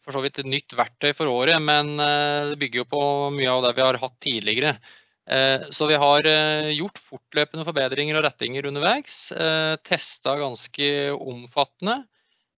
for 0.05 0.17
så 0.17 0.23
vidt 0.25 0.41
et 0.41 0.49
nytt 0.49 0.75
verktøy 0.77 1.13
for 1.17 1.31
året, 1.31 1.61
men 1.63 1.95
eh, 2.01 2.53
det 2.53 2.61
bygger 2.61 2.83
jo 2.83 2.91
på 2.91 3.03
mye 3.35 3.51
av 3.51 3.65
det 3.67 3.75
vi 3.77 3.85
har 3.85 4.01
hatt 4.01 4.17
tidligere. 4.23 4.75
Eh, 5.25 5.69
så 5.75 5.89
vi 5.89 5.99
har 6.01 6.29
eh, 6.29 6.71
gjort 6.77 7.01
fortløpende 7.01 7.67
forbedringer 7.69 8.19
og 8.19 8.27
rettinger 8.27 8.69
underveis. 8.71 9.19
Testa 9.87 10.39
ganske 10.41 10.91
omfattende. 11.15 12.03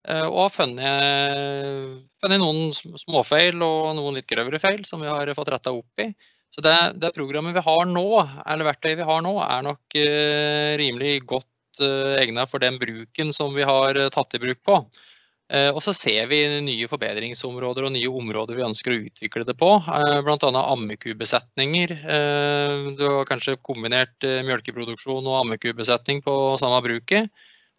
Og 0.05 0.35
har 0.37 0.51
funnet, 0.53 2.01
funnet, 2.21 2.37
noen 2.37 2.67
småfeil 3.01 3.55
og 3.65 3.95
noen 3.97 4.19
litt 4.19 4.27
grøvere 4.29 4.59
feil 4.61 4.83
som 4.85 5.01
vi 5.01 5.09
har 5.09 5.31
fått 5.33 5.49
retta 5.49 5.73
opp 5.73 6.03
i. 6.03 6.05
Så 6.53 6.61
det, 6.61 6.75
det, 7.01 7.09
programmet 7.15 7.55
vi 7.57 7.63
har 7.65 7.89
nå, 7.89 8.03
eller 8.45 8.67
verktøyet 8.67 8.99
vi 8.99 9.07
har 9.09 9.23
nå, 9.25 9.31
er 9.41 9.65
nok 9.65 9.97
rimelig 10.77 11.15
godt 11.25 11.81
egnet 12.21 12.53
for 12.53 12.61
den 12.61 12.77
bruken 12.77 13.33
som 13.33 13.57
vi 13.57 13.65
har 13.65 13.97
tatt 14.13 14.37
i 14.37 14.43
bruk 14.45 14.61
på. 14.69 14.77
Eh, 15.53 15.69
og 15.69 15.81
så 15.85 15.93
ser 15.93 16.25
vi 16.31 16.39
nye 16.65 16.87
forbedringsområder 16.89 17.85
og 17.85 17.93
nye 17.93 18.09
områder 18.09 18.57
vi 18.57 18.65
ønsker 18.65 18.95
å 18.95 19.01
utvikle 19.05 19.45
det 19.45 19.53
på. 19.59 19.75
Eh, 19.77 20.21
Bl.a. 20.25 20.49
ammekubesetninger. 20.73 21.93
Eh, 22.01 22.87
du 22.97 23.03
har 23.05 23.29
kanskje 23.29 23.59
kombinert 23.61 24.25
mjølkeproduksjon 24.25 25.27
og 25.29 25.41
ammekubesetning 25.43 26.23
på 26.25 26.35
samme 26.61 26.81
bruket. 26.85 27.29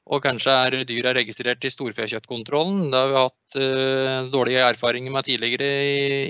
Og 0.06 0.22
kanskje 0.22 0.52
er 0.54 0.78
dyra 0.86 1.10
registrert 1.16 1.64
i 1.66 1.72
storfekjøttkontrollen. 1.74 2.92
Det 2.92 3.00
har 3.00 3.08
vi 3.10 3.22
hatt 3.24 4.30
dårlige 4.30 4.68
erfaringer 4.68 5.10
med 5.10 5.26
tidligere 5.26 5.70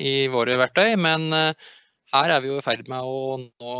i 0.00 0.14
våre 0.32 0.56
verktøy. 0.56 0.94
Men 0.96 1.28
her 1.28 2.32
er 2.32 2.40
vi 2.40 2.48
jo 2.48 2.56
i 2.56 2.64
ferd 2.64 2.88
med 2.88 3.04
å 3.04 3.36
nå 3.36 3.74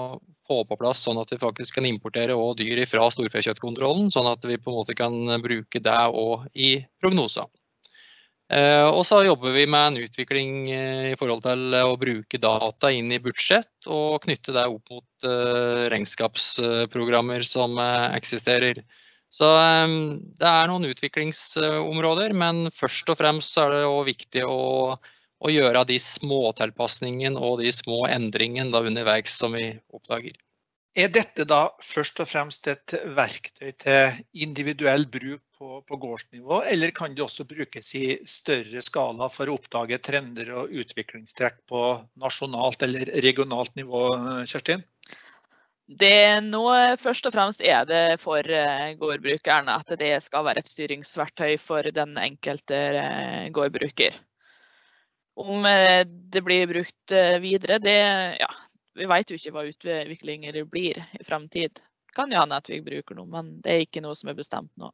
få 0.46 0.62
på 0.64 0.78
plass 0.80 1.02
sånn 1.04 1.20
at 1.20 1.32
vi 1.34 1.40
faktisk 1.42 1.78
kan 1.78 1.86
importere 1.88 2.38
dyr 2.58 2.82
fra 2.88 3.10
storfekjøttkontrollen, 3.12 4.10
sånn 4.14 4.30
at 4.30 4.44
vi 4.46 4.58
på 4.58 4.72
en 4.72 4.80
måte 4.80 4.96
kan 4.98 5.14
bruke 5.42 5.82
det 5.82 6.00
òg 6.08 6.46
i 6.54 6.78
prognoser. 7.02 7.46
Eh, 8.46 8.86
og 8.86 9.02
så 9.02 9.24
jobber 9.26 9.50
vi 9.56 9.64
med 9.66 9.88
en 9.88 10.04
utvikling 10.04 10.68
eh, 10.70 11.08
i 11.10 11.16
forhold 11.18 11.42
til 11.42 11.74
å 11.80 11.96
bruke 11.98 12.38
data 12.38 12.92
inn 12.94 13.10
i 13.10 13.18
budsjett 13.18 13.88
og 13.90 14.22
knytte 14.22 14.54
det 14.54 14.68
opp 14.70 14.92
mot 14.92 15.26
eh, 15.26 15.88
regnskapsprogrammer 15.90 17.42
som 17.42 17.74
eksisterer. 18.14 18.84
Så 19.34 19.48
det 20.38 20.46
er 20.46 20.70
noen 20.70 20.86
utviklingsområder, 20.86 22.32
men 22.38 22.70
først 22.72 23.10
og 23.10 23.18
fremst 23.18 23.58
er 23.58 23.74
det 23.74 23.82
òg 23.90 24.06
viktig 24.06 24.46
å 24.46 24.94
og 25.44 25.52
gjøre 25.52 25.84
de 25.88 25.98
småtilpasningene 26.00 27.40
og 27.40 27.60
de 27.62 27.72
små 27.74 28.04
endringene 28.08 28.82
underveis 28.88 29.36
som 29.36 29.56
vi 29.56 29.68
oppdager. 29.92 30.36
Er 30.96 31.10
dette 31.12 31.44
da 31.44 31.66
først 31.84 32.22
og 32.24 32.28
fremst 32.30 32.68
et 32.72 32.94
verktøy 33.18 33.68
til 33.82 34.14
individuell 34.32 35.04
bruk 35.12 35.42
på, 35.58 35.82
på, 35.84 35.96
gårdsnivå, 36.00 36.62
eller 36.72 36.92
kan 36.96 37.12
det 37.12 37.24
også 37.24 37.44
brukes 37.48 37.90
i 37.98 38.06
større 38.24 38.80
skala 38.84 39.28
for 39.32 39.48
å 39.48 39.58
oppdage 39.58 39.98
trender 40.00 40.54
og 40.56 40.72
utviklingstrekk 40.72 41.58
på 41.68 41.82
nasjonalt 42.22 42.86
eller 42.88 43.12
regionalt 43.24 43.76
nivå, 43.76 44.06
Kjerstin? 44.48 44.84
Det 45.86 46.40
nå 46.42 46.64
først 46.98 47.28
og 47.28 47.36
fremst 47.36 47.60
er 47.62 47.84
det 47.86 48.16
for 48.18 48.40
eh, 48.42 48.96
gårdbrukeren 48.98 49.68
at 49.70 49.92
det 50.00 50.16
skal 50.24 50.48
være 50.48 50.64
et 50.64 50.72
styringsverktøy 50.72 51.52
for 51.62 51.86
den 51.94 52.16
enkelte 52.18 52.80
eh, 53.04 53.44
gårdbruker. 53.54 54.16
Om 55.36 55.66
eh, 55.68 56.02
det 56.06 56.40
blir 56.42 56.66
brukt 56.70 57.12
eh, 57.12 57.38
videre, 57.42 57.78
det 57.78 57.96
ja, 58.40 58.48
Vi 58.96 59.08
vet 59.08 59.30
jo 59.30 59.36
ikke 59.36 59.52
hva 59.52 59.66
utviklinger 59.68 60.62
blir 60.64 61.02
i 61.18 61.24
fremtid. 61.24 61.82
Kan 62.16 62.32
jo 62.32 62.40
hende 62.40 62.56
at 62.56 62.70
vi 62.72 62.80
bruker 62.80 63.18
noe, 63.18 63.28
men 63.28 63.58
det 63.60 63.74
er 63.74 63.84
ikke 63.84 64.00
noe 64.00 64.16
som 64.16 64.32
er 64.32 64.38
bestemt 64.38 64.72
nå. 64.80 64.88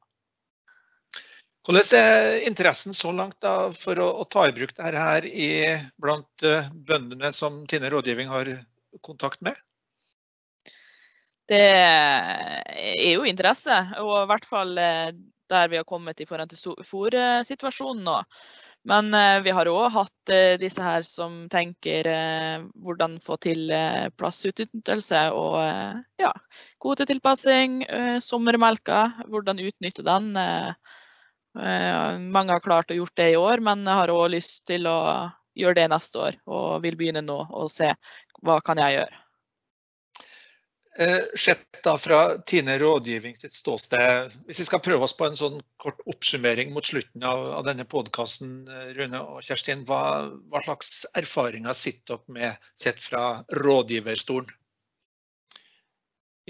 Hvordan 1.63 1.95
er 1.95 2.41
interessen 2.49 2.95
så 2.97 3.13
langt 3.15 3.37
da, 3.45 3.71
for 3.71 4.01
å, 4.03 4.09
å, 4.19 4.25
ta 4.27 4.49
i 4.49 4.55
bruk 4.57 4.73
dette 4.75 4.99
her 4.99 5.29
i, 5.31 5.51
blant 6.03 6.43
uh, 6.43 6.67
bøndene 6.75 7.31
som 7.31 7.61
Tine 7.71 7.87
rådgivning 7.93 8.27
har 8.27 8.51
kontakt 9.07 9.45
med? 9.47 9.55
Det 11.47 11.63
er 11.63 13.13
jo 13.13 13.23
interesse, 13.29 13.77
og 14.03 14.25
i 14.25 14.27
hvert 14.31 14.49
fall 14.49 14.75
eh, 14.79 15.15
der 15.53 15.71
vi 15.71 15.79
har 15.79 15.87
kommet 15.87 16.21
i 16.23 16.27
forhold 16.27 16.51
til 16.51 16.83
fòrsituasjonen 16.87 18.05
nå. 18.07 18.19
Men 18.85 19.15
eh, 19.15 19.39
vi 19.45 19.53
har 19.55 19.69
òg 19.71 19.93
hatt 19.95 20.33
eh, 20.35 20.57
disse 20.59 20.83
her 20.83 21.05
som 21.07 21.45
tenker 21.51 22.09
eh, 22.11 22.65
hvordan 22.83 23.21
få 23.23 23.37
til 23.43 23.71
plassutnyttelse 24.19 25.23
og 25.39 25.59
ja, 26.23 26.33
kvotetilpassing, 26.83 27.83
sommermelka, 28.23 29.05
hvordan 29.31 29.63
utnytte 29.63 30.03
den. 30.07 30.33
Mange 31.53 32.55
har 32.55 32.65
klart 32.65 32.91
å 32.91 32.97
gjort 32.97 33.17
det 33.19 33.33
i 33.35 33.39
år, 33.39 33.63
men 33.63 33.87
har 33.87 34.11
òg 34.11 34.33
lyst 34.35 34.65
til 34.71 34.89
å 34.91 34.99
gjøre 35.59 35.83
det 35.83 35.89
neste 35.93 36.23
år. 36.27 36.39
Og 36.49 36.83
vil 36.83 36.99
begynne 36.99 37.23
nå 37.25 37.39
og 37.45 37.71
se 37.71 37.93
hva 38.43 38.59
kan 38.65 38.81
jeg 38.83 38.99
gjøre. 38.99 39.22
Eh, 40.99 41.19
sett 41.39 41.83
da 41.85 41.95
fra 41.99 42.39
Tine 42.47 42.75
rådgivning 42.79 43.37
sitt 43.37 43.55
ståsted, 43.57 44.35
hvis 44.45 44.59
vi 44.61 44.65
skal 44.67 44.83
prøve 44.85 45.07
oss 45.07 45.15
på 45.17 45.25
en 45.25 45.39
sånn 45.39 45.57
kort 45.81 46.03
oppsummering 46.05 46.75
mot 46.75 46.85
slutten 46.85 47.25
av, 47.25 47.47
av 47.57 47.65
denne 47.65 47.87
podkasten, 47.89 48.59
eh, 48.69 48.91
Rune 48.99 49.23
og 49.25 49.41
Kjerstin, 49.41 49.87
hva, 49.89 50.03
hva, 50.53 50.61
slags 50.67 51.07
erfaringer 51.17 51.73
sitter 51.73 52.21
dere 52.21 52.37
med 52.37 52.69
sett 52.77 53.01
fra 53.01 53.41
rådgiverstolen? 53.57 54.53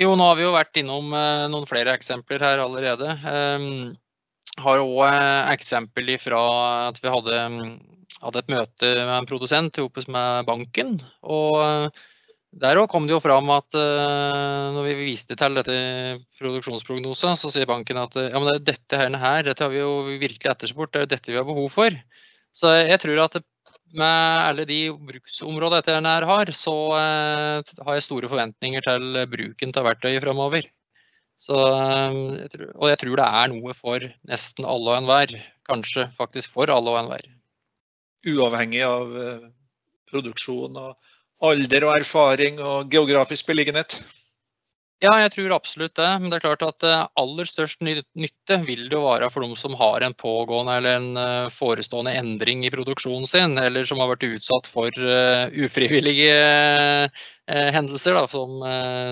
Jo, 0.03 0.17
nå 0.19 0.27
har 0.27 0.39
vi 0.41 0.49
jo 0.49 0.57
vært 0.57 0.83
innom 0.83 1.15
eh, 1.15 1.47
noen 1.53 1.71
flere 1.71 1.95
eksempler 1.95 2.43
her 2.43 2.67
allerede. 2.67 3.15
Um, 3.23 3.93
har 4.59 4.83
òg 4.83 5.03
eh, 5.07 5.53
eksempel 5.55 6.17
fra 6.19 6.47
at 6.91 6.99
vi 6.99 7.15
hadde, 7.15 7.43
hadde, 8.19 8.43
et 8.43 8.57
møte 8.59 8.97
med 8.97 9.19
en 9.21 9.29
produsent 9.31 9.79
sammen 9.79 10.17
med 10.19 10.49
banken. 10.51 10.97
og 11.23 11.95
eh, 12.61 12.81
òg 12.81 12.89
kom 12.91 13.07
det 13.09 13.15
jo 13.15 13.23
fram 13.25 13.49
at 13.55 13.79
uh, 13.79 14.73
når 14.75 14.89
vi 14.89 14.97
viste 15.13 15.37
til 15.39 15.57
dette 15.59 15.77
produksjonsprognosen, 16.41 17.39
så 17.41 17.53
sier 17.53 17.69
banken 17.71 18.01
at 18.03 18.19
ja, 18.19 18.43
men 18.43 18.61
dette 18.65 18.99
her, 18.99 19.47
dette 19.47 19.65
har 19.65 19.73
vi 19.73 19.81
jo 19.81 20.03
virkelig 20.11 20.53
etterspurt, 20.53 20.93
det 20.93 21.07
er 21.07 21.15
dette 21.15 21.33
vi 21.33 21.41
har 21.41 21.49
behov 21.49 21.71
for. 21.73 21.97
Så 22.53 22.75
jeg 22.83 23.01
tror 23.01 23.25
at 23.25 23.41
med 23.93 24.45
alle 24.49 24.65
de 24.69 24.83
bruksområdene 24.93 25.81
dette 25.81 25.97
her 26.05 26.29
har, 26.29 26.53
så 26.57 26.77
uh, 26.93 27.75
har 27.87 27.99
jeg 27.99 28.07
store 28.09 28.31
forventninger 28.33 28.85
til 28.85 29.25
bruken 29.33 29.77
av 29.77 29.89
verktøyet 29.93 30.25
framover. 30.25 30.69
Så, 31.43 31.57
og 31.59 32.85
jeg 32.87 32.99
tror 33.03 33.19
det 33.19 33.25
er 33.27 33.49
noe 33.51 33.73
for 33.75 34.05
nesten 34.31 34.67
alle 34.69 34.93
og 34.93 34.99
enhver. 35.01 35.33
Kanskje 35.67 36.07
faktisk 36.15 36.53
for 36.55 36.71
alle 36.71 36.93
og 36.93 37.01
enhver. 37.01 37.25
Uavhengig 38.31 38.85
av 38.87 39.17
eh, 39.19 39.49
produksjon 40.11 40.79
og 40.79 41.12
alder 41.43 41.89
og 41.89 41.97
erfaring 41.99 42.61
og 42.63 42.91
geografisk 42.93 43.49
beliggenhet? 43.51 44.01
Ja, 45.03 45.17
jeg 45.19 45.33
tror 45.35 45.57
absolutt 45.57 45.97
det. 45.99 46.09
Men 46.23 46.31
det 46.31 46.39
er 46.39 46.45
klart 46.45 46.63
at 46.63 46.85
eh, 46.87 47.01
aller 47.19 47.49
størst 47.49 47.81
nytte 47.83 48.59
vil 48.69 48.85
det 48.87 48.95
jo 48.95 49.03
være 49.03 49.31
for 49.35 49.43
de 49.43 49.59
som 49.59 49.75
har 49.81 50.05
en 50.07 50.15
pågående 50.15 50.77
eller 50.79 51.01
en 51.01 51.19
eh, 51.19 51.49
forestående 51.51 52.15
endring 52.21 52.63
i 52.63 52.71
produksjonen 52.71 53.27
sin, 53.27 53.59
eller 53.59 53.89
som 53.89 53.99
har 53.99 54.13
vært 54.13 54.29
utsatt 54.29 54.71
for 54.71 54.95
eh, 54.95 55.51
ufrivillige 55.67 56.39
hendelser, 57.53 58.15
da, 58.15 58.23
som, 58.31 58.63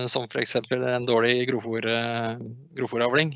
som 0.09 0.23
f.eks. 0.23 0.55
en 0.71 1.05
dårlig 1.05 1.43
grovfòravling. 1.51 3.35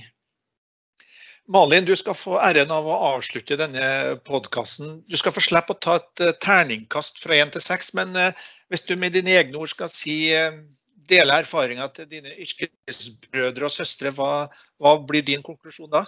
Malin, 1.52 1.86
du 1.86 1.94
skal 1.96 2.18
få 2.18 2.40
æren 2.42 2.72
av 2.74 2.88
å 2.90 2.96
avslutte 3.14 3.58
denne 3.60 4.16
podkasten. 4.26 5.04
Du 5.06 5.18
skal 5.20 5.34
få 5.36 5.44
slippe 5.46 5.76
å 5.76 5.82
ta 5.82 6.00
et 6.00 6.24
terningkast 6.42 7.22
fra 7.22 7.38
én 7.38 7.52
til 7.54 7.62
seks, 7.62 7.92
men 7.94 8.16
hvis 8.74 8.86
du 8.88 8.96
med 8.98 9.14
dine 9.14 9.36
egne 9.38 9.62
ord 9.62 9.70
skal 9.70 9.92
si 9.94 10.16
dele 11.10 11.40
erfaringa 11.40 11.88
til 11.94 12.08
dine 12.10 12.34
yrkesbrødre 12.34 13.68
og 13.68 13.74
-søstre, 13.74 14.12
hva, 14.18 14.48
hva, 14.82 14.98
blir 15.08 15.26
din 15.26 15.44
konklusjon 15.44 15.92
da? 15.92 16.06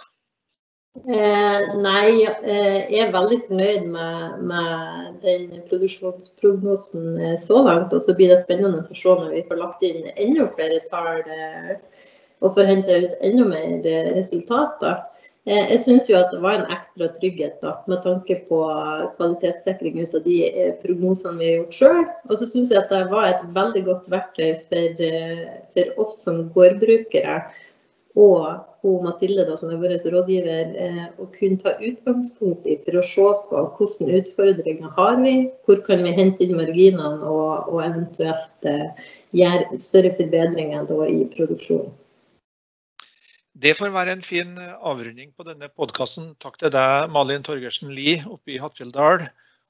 Eh, 0.98 1.74
nei, 1.78 2.24
eh, 2.26 2.90
jeg 2.90 3.02
er 3.06 3.12
veldig 3.12 3.38
fornøyd 3.46 3.84
med, 3.86 4.38
med 4.50 5.20
den 5.22 5.62
produksjonsprognosen 5.68 7.20
eh, 7.20 7.36
så 7.38 7.62
langt. 7.62 7.92
Og 7.92 8.02
så 8.02 8.16
blir 8.18 8.32
det 8.32 8.40
spennende 8.42 8.80
å 8.82 8.94
se 8.94 9.14
når 9.20 9.36
vi 9.36 9.44
får 9.50 9.60
lagt 9.62 9.84
inn 9.86 10.10
enda 10.16 10.48
flere 10.56 10.80
tall 10.90 11.22
eh, 11.22 11.76
og 12.42 12.56
får 12.56 12.70
hente 12.72 12.98
ut 13.04 13.14
enda 13.22 13.46
mer 13.52 13.86
eh, 13.86 14.10
resultater. 14.18 14.98
Eh, 15.48 15.70
jeg 15.72 15.80
syns 15.80 16.08
jo 16.10 16.16
at 16.18 16.32
det 16.34 16.42
var 16.44 16.58
en 16.58 16.72
ekstra 16.74 17.06
trygghet 17.14 17.62
da, 17.64 17.78
med 17.88 18.02
tanke 18.04 18.34
på 18.50 18.58
kvalitetssikring 19.16 19.94
ut 20.02 20.16
av 20.18 20.24
de 20.26 20.34
eh, 20.44 20.72
prognosene 20.82 21.38
vi 21.40 21.46
har 21.46 21.54
gjort 21.62 21.76
sjøl. 21.78 22.00
Og 22.28 22.34
så 22.36 22.48
syns 22.50 22.72
jeg 22.74 22.82
at 22.82 22.90
det 22.92 23.06
var 23.08 23.30
et 23.30 23.46
veldig 23.54 23.82
godt 23.86 24.10
verktøy 24.12 24.58
for, 24.68 25.00
eh, 25.06 25.46
for 25.72 26.02
oss 26.04 26.18
som 26.26 26.42
gårdbrukere 26.52 27.38
og 28.18 28.42
hun 28.82 29.06
Mathilde, 29.06 29.46
da, 29.46 29.54
som 29.56 29.70
er 29.72 29.80
vår 29.80 29.94
rådgiver, 30.12 30.74
å 31.22 31.28
kunne 31.36 31.58
ta 31.62 31.72
utgangspunkt 31.76 32.66
i 32.66 32.76
for 32.82 32.98
å 32.98 33.04
se 33.06 33.28
på 33.48 33.62
hvilke 33.78 34.18
utfordringer 34.18 34.92
har 34.98 35.20
vi, 35.22 35.34
hvor 35.64 35.80
kan 35.86 36.02
vi 36.02 36.16
hente 36.16 36.42
inn 36.44 36.56
marginene 36.58 37.30
og, 37.30 37.70
og 37.70 37.84
eventuelt 37.84 38.68
gjøre 39.38 39.80
større 39.86 40.12
forbedringer 40.18 40.88
da, 40.90 41.00
i 41.06 41.24
produksjonen. 41.36 41.94
Det 43.58 43.74
får 43.74 43.90
være 43.90 44.14
en 44.14 44.22
fin 44.22 44.52
eh, 44.60 44.74
avrunding 44.86 45.32
på 45.34 45.46
denne 45.46 45.66
podkasten. 45.74 46.30
Takk 46.42 46.60
til 46.60 46.70
deg, 46.70 47.08
Malin 47.10 47.42
Torgersen 47.46 47.90
Lie 47.90 48.20
oppe 48.30 48.54
i 48.54 48.60
Hattfjelldal. 48.62 49.26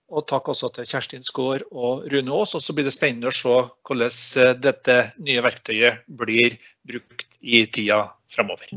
Og 0.09 0.24
takk 0.29 0.51
også 0.53 0.70
til 0.77 0.88
Kjerstin 0.88 1.24
Skaar 1.24 1.64
og 1.72 2.05
Rune 2.12 2.35
Aas. 2.37 2.53
Og 2.57 2.64
så 2.64 2.77
blir 2.77 2.88
det 2.88 2.96
spennende 2.96 3.33
å 3.33 3.37
se 3.38 3.57
hvordan 3.88 4.12
eh, 4.44 4.55
dette 4.61 4.98
nye 5.24 5.44
verktøyet 5.44 6.05
blir 6.20 6.61
brukt 6.88 7.40
i 7.40 7.64
tida 7.72 8.05
framover. 8.33 8.77